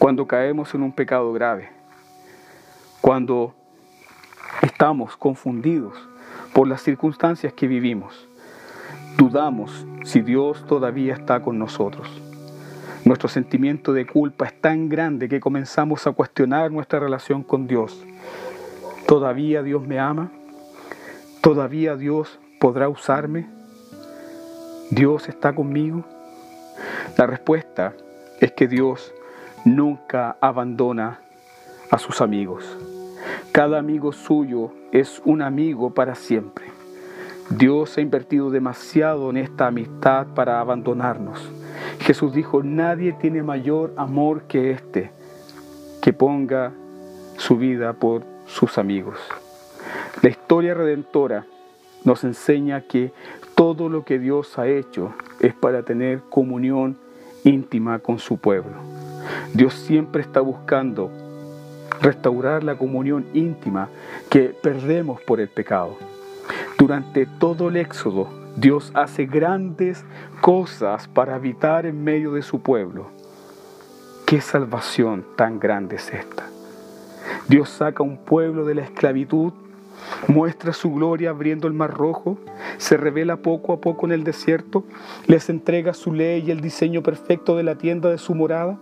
Cuando 0.00 0.26
caemos 0.26 0.74
en 0.74 0.82
un 0.82 0.90
pecado 0.90 1.32
grave, 1.32 1.68
cuando 3.00 3.54
estamos 4.62 5.16
confundidos 5.16 5.96
por 6.52 6.66
las 6.66 6.82
circunstancias 6.82 7.52
que 7.52 7.68
vivimos, 7.68 8.26
dudamos 9.16 9.86
si 10.04 10.20
Dios 10.20 10.64
todavía 10.66 11.14
está 11.14 11.40
con 11.42 11.58
nosotros. 11.58 12.08
Nuestro 13.04 13.28
sentimiento 13.28 13.92
de 13.92 14.06
culpa 14.06 14.46
es 14.46 14.60
tan 14.60 14.88
grande 14.88 15.28
que 15.28 15.40
comenzamos 15.40 16.06
a 16.06 16.12
cuestionar 16.12 16.70
nuestra 16.70 17.00
relación 17.00 17.42
con 17.42 17.66
Dios. 17.66 18.04
¿Todavía 19.06 19.62
Dios 19.62 19.86
me 19.86 19.98
ama? 19.98 20.30
¿Todavía 21.40 21.96
Dios 21.96 22.38
podrá 22.60 22.88
usarme? 22.88 23.48
¿Dios 24.90 25.28
está 25.28 25.54
conmigo? 25.54 26.04
La 27.18 27.26
respuesta 27.26 27.94
es 28.40 28.52
que 28.52 28.68
Dios 28.68 29.12
nunca 29.64 30.36
abandona 30.40 31.20
a 31.90 31.98
sus 31.98 32.20
amigos. 32.20 32.64
Cada 33.52 33.78
amigo 33.78 34.12
suyo 34.12 34.72
es 34.92 35.20
un 35.24 35.42
amigo 35.42 35.92
para 35.92 36.14
siempre. 36.14 36.71
Dios 37.50 37.96
ha 37.96 38.00
invertido 38.00 38.50
demasiado 38.50 39.30
en 39.30 39.36
esta 39.36 39.66
amistad 39.66 40.26
para 40.34 40.60
abandonarnos. 40.60 41.38
Jesús 42.00 42.32
dijo, 42.32 42.62
nadie 42.62 43.12
tiene 43.12 43.42
mayor 43.42 43.92
amor 43.96 44.42
que 44.42 44.70
este, 44.70 45.10
que 46.00 46.12
ponga 46.12 46.72
su 47.36 47.56
vida 47.56 47.92
por 47.92 48.24
sus 48.46 48.78
amigos. 48.78 49.18
La 50.22 50.30
historia 50.30 50.74
redentora 50.74 51.46
nos 52.04 52.24
enseña 52.24 52.82
que 52.82 53.12
todo 53.54 53.88
lo 53.88 54.04
que 54.04 54.18
Dios 54.18 54.58
ha 54.58 54.66
hecho 54.66 55.14
es 55.40 55.54
para 55.54 55.82
tener 55.82 56.20
comunión 56.28 56.96
íntima 57.44 57.98
con 57.98 58.18
su 58.18 58.38
pueblo. 58.38 58.76
Dios 59.54 59.74
siempre 59.74 60.22
está 60.22 60.40
buscando 60.40 61.10
restaurar 62.00 62.64
la 62.64 62.76
comunión 62.76 63.26
íntima 63.34 63.88
que 64.28 64.54
perdemos 64.62 65.20
por 65.22 65.40
el 65.40 65.48
pecado. 65.48 65.96
Durante 66.82 67.26
todo 67.26 67.68
el 67.68 67.76
éxodo, 67.76 68.28
Dios 68.56 68.90
hace 68.94 69.24
grandes 69.24 70.04
cosas 70.40 71.06
para 71.06 71.36
habitar 71.36 71.86
en 71.86 72.02
medio 72.02 72.32
de 72.32 72.42
su 72.42 72.60
pueblo. 72.60 73.06
¿Qué 74.26 74.40
salvación 74.40 75.24
tan 75.36 75.60
grande 75.60 75.94
es 75.94 76.12
esta? 76.12 76.44
Dios 77.46 77.68
saca 77.68 78.02
un 78.02 78.16
pueblo 78.16 78.64
de 78.64 78.74
la 78.74 78.82
esclavitud 78.82 79.52
muestra 80.26 80.72
su 80.72 80.92
gloria 80.92 81.30
abriendo 81.30 81.68
el 81.68 81.74
mar 81.74 81.92
rojo, 81.92 82.38
se 82.78 82.96
revela 82.96 83.36
poco 83.36 83.72
a 83.72 83.80
poco 83.80 84.06
en 84.06 84.12
el 84.12 84.24
desierto, 84.24 84.84
les 85.26 85.48
entrega 85.48 85.94
su 85.94 86.12
ley 86.12 86.44
y 86.46 86.50
el 86.50 86.60
diseño 86.60 87.02
perfecto 87.02 87.56
de 87.56 87.62
la 87.62 87.76
tienda 87.76 88.10
de 88.10 88.18
su 88.18 88.34
morada. 88.34 88.78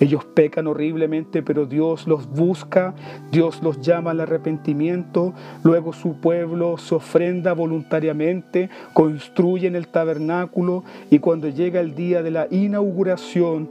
Ellos 0.00 0.24
pecan 0.24 0.66
horriblemente, 0.66 1.42
pero 1.42 1.66
Dios 1.66 2.06
los 2.06 2.28
busca, 2.28 2.94
Dios 3.30 3.62
los 3.62 3.80
llama 3.80 4.12
al 4.12 4.20
arrepentimiento, 4.20 5.32
luego 5.62 5.92
su 5.92 6.20
pueblo 6.20 6.78
se 6.78 6.94
ofrenda 6.94 7.52
voluntariamente, 7.52 8.70
construyen 8.92 9.76
el 9.76 9.88
tabernáculo 9.88 10.84
y 11.10 11.18
cuando 11.18 11.48
llega 11.48 11.80
el 11.80 11.94
día 11.94 12.22
de 12.22 12.30
la 12.30 12.48
inauguración, 12.50 13.70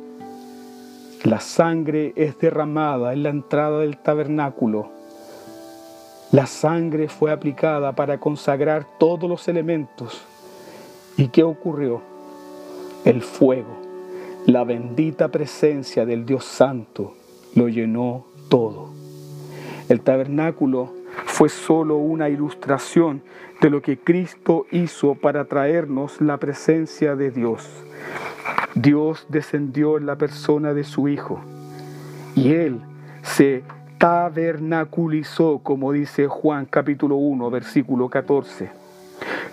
la 1.23 1.39
sangre 1.39 2.13
es 2.15 2.37
derramada 2.39 3.13
en 3.13 3.23
la 3.23 3.29
entrada 3.29 3.79
del 3.79 3.97
tabernáculo 3.97 5.01
la 6.31 6.47
sangre 6.47 7.09
fue 7.09 7.29
aplicada 7.29 7.91
para 7.91 8.17
consagrar 8.17 8.85
todos 8.97 9.29
los 9.29 9.49
elementos. 9.49 10.21
¿Y 11.17 11.27
qué 11.27 11.43
ocurrió? 11.43 12.01
El 13.03 13.21
fuego, 13.21 13.80
la 14.45 14.63
bendita 14.63 15.29
presencia 15.29 16.05
del 16.05 16.25
Dios 16.25 16.45
Santo 16.45 17.13
lo 17.55 17.67
llenó 17.69 18.25
todo. 18.49 18.89
El 19.87 20.01
tabernáculo 20.01 20.93
fue 21.25 21.49
solo 21.49 21.97
una 21.97 22.29
ilustración 22.29 23.21
de 23.61 23.69
lo 23.69 23.81
que 23.81 23.99
Cristo 23.99 24.65
hizo 24.71 25.15
para 25.15 25.45
traernos 25.45 26.19
la 26.21 26.37
presencia 26.37 27.15
de 27.15 27.29
Dios. 27.29 27.69
Dios 28.73 29.27
descendió 29.29 29.97
en 29.97 30.05
la 30.05 30.15
persona 30.15 30.73
de 30.73 30.83
su 30.83 31.07
Hijo 31.07 31.39
y 32.35 32.53
Él 32.53 32.81
se 33.21 33.63
tabernaculizó, 33.97 35.59
como 35.59 35.91
dice 35.91 36.27
Juan 36.27 36.65
capítulo 36.65 37.17
1, 37.17 37.51
versículo 37.51 38.09
14. 38.09 38.80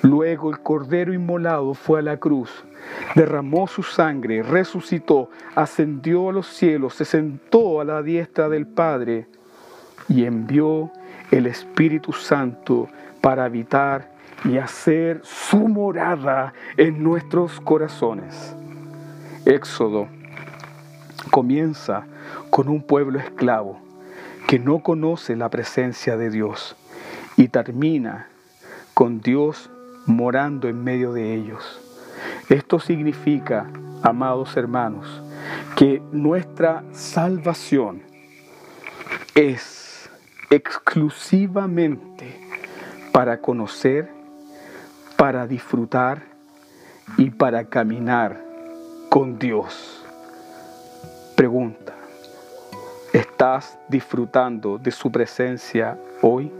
Luego 0.02 0.50
el 0.50 0.61
Cordero 0.61 1.12
inmolado 1.12 1.74
fue 1.74 1.98
a 1.98 2.02
la 2.02 2.18
cruz, 2.18 2.64
derramó 3.16 3.66
su 3.66 3.82
sangre, 3.82 4.42
resucitó, 4.42 5.28
ascendió 5.56 6.28
a 6.28 6.32
los 6.32 6.46
cielos, 6.46 6.94
se 6.94 7.04
sentó 7.04 7.80
a 7.80 7.84
la 7.84 8.02
diestra 8.02 8.48
del 8.48 8.66
Padre 8.66 9.26
y 10.08 10.24
envió 10.24 10.92
el 11.32 11.46
Espíritu 11.46 12.12
Santo 12.12 12.88
para 13.20 13.44
habitar 13.44 14.12
y 14.44 14.58
hacer 14.58 15.20
su 15.24 15.66
morada 15.68 16.52
en 16.76 17.02
nuestros 17.02 17.61
corazones. 17.61 18.54
Éxodo 19.44 20.06
comienza 21.30 22.06
con 22.50 22.68
un 22.68 22.82
pueblo 22.82 23.18
esclavo 23.18 23.80
que 24.46 24.61
no 24.61 24.78
conoce 24.78 25.34
la 25.34 25.50
presencia 25.50 26.16
de 26.16 26.30
Dios 26.30 26.76
y 27.37 27.48
termina 27.48 28.28
con 28.94 29.20
Dios 29.20 29.70
morando 30.08 30.68
en 30.68 30.82
medio 30.82 31.12
de 31.12 31.34
ellos. 31.34 31.80
Esto 32.48 32.80
significa, 32.80 33.70
amados 34.02 34.56
hermanos, 34.56 35.22
que 35.76 36.02
nuestra 36.10 36.82
salvación 36.92 38.02
es 39.36 40.10
exclusivamente 40.50 42.40
para 43.12 43.40
conocer, 43.40 44.10
para 45.16 45.46
disfrutar 45.46 46.22
y 47.16 47.30
para 47.30 47.64
caminar 47.66 48.42
con 49.08 49.38
Dios. 49.38 50.04
Pregunta, 51.36 51.98
¿Estás 53.12 53.78
disfrutando 53.88 54.76
de 54.76 54.90
su 54.90 55.10
presencia 55.10 55.98
hoy? 56.20 56.52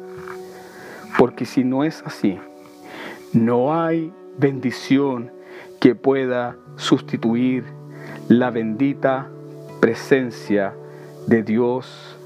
Porque 1.19 1.45
si 1.45 1.63
no 1.63 1.85
es 1.85 2.03
así, 2.07 2.39
no 3.33 3.75
hay 3.75 4.13
bendición 4.39 5.31
que 5.81 5.95
pueda 5.95 6.57
sustituir 6.77 7.65
la 8.29 8.51
bendita 8.51 9.29
presencia 9.81 10.75
de 11.27 11.43
Dios 11.43 12.17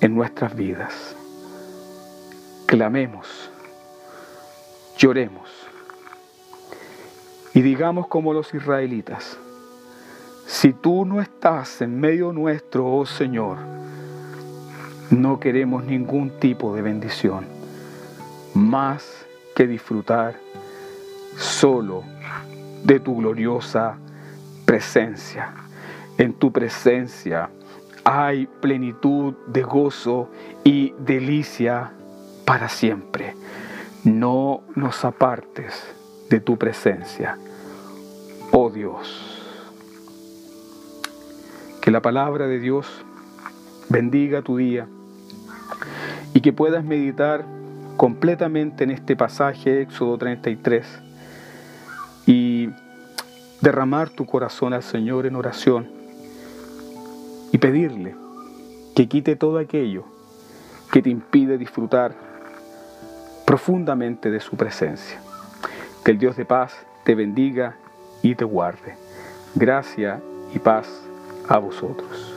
en 0.00 0.14
nuestras 0.14 0.54
vidas. 0.54 1.16
Clamemos, 2.66 3.50
lloremos 4.98 5.50
y 7.54 7.62
digamos 7.62 8.06
como 8.08 8.32
los 8.32 8.52
israelitas, 8.54 9.38
si 10.46 10.72
tú 10.72 11.04
no 11.04 11.20
estás 11.20 11.80
en 11.80 11.98
medio 11.98 12.32
nuestro, 12.32 12.86
oh 12.86 13.06
Señor, 13.06 13.56
no 15.10 15.40
queremos 15.40 15.84
ningún 15.84 16.30
tipo 16.38 16.74
de 16.74 16.82
bendición, 16.82 17.46
más 18.54 19.25
que 19.56 19.66
disfrutar 19.66 20.38
solo 21.38 22.04
de 22.84 23.00
tu 23.00 23.16
gloriosa 23.16 23.96
presencia. 24.66 25.54
En 26.18 26.34
tu 26.34 26.52
presencia 26.52 27.48
hay 28.04 28.46
plenitud 28.46 29.34
de 29.46 29.62
gozo 29.62 30.28
y 30.62 30.92
delicia 30.98 31.90
para 32.44 32.68
siempre. 32.68 33.34
No 34.04 34.60
nos 34.74 35.06
apartes 35.06 35.72
de 36.28 36.38
tu 36.40 36.58
presencia, 36.58 37.38
oh 38.52 38.68
Dios. 38.68 39.42
Que 41.80 41.90
la 41.90 42.02
palabra 42.02 42.46
de 42.46 42.58
Dios 42.58 42.86
bendiga 43.88 44.42
tu 44.42 44.58
día 44.58 44.86
y 46.34 46.42
que 46.42 46.52
puedas 46.52 46.84
meditar 46.84 47.55
completamente 47.96 48.84
en 48.84 48.90
este 48.90 49.16
pasaje, 49.16 49.82
Éxodo 49.82 50.18
33, 50.18 50.86
y 52.26 52.70
derramar 53.60 54.10
tu 54.10 54.26
corazón 54.26 54.72
al 54.72 54.82
Señor 54.82 55.26
en 55.26 55.36
oración 55.36 55.88
y 57.52 57.58
pedirle 57.58 58.14
que 58.94 59.08
quite 59.08 59.36
todo 59.36 59.58
aquello 59.58 60.04
que 60.92 61.02
te 61.02 61.10
impide 61.10 61.58
disfrutar 61.58 62.14
profundamente 63.44 64.30
de 64.30 64.40
su 64.40 64.56
presencia. 64.56 65.20
Que 66.04 66.12
el 66.12 66.18
Dios 66.18 66.36
de 66.36 66.44
paz 66.44 66.74
te 67.04 67.14
bendiga 67.14 67.76
y 68.22 68.34
te 68.34 68.44
guarde. 68.44 68.96
Gracia 69.54 70.20
y 70.54 70.58
paz 70.58 70.88
a 71.48 71.58
vosotros. 71.58 72.35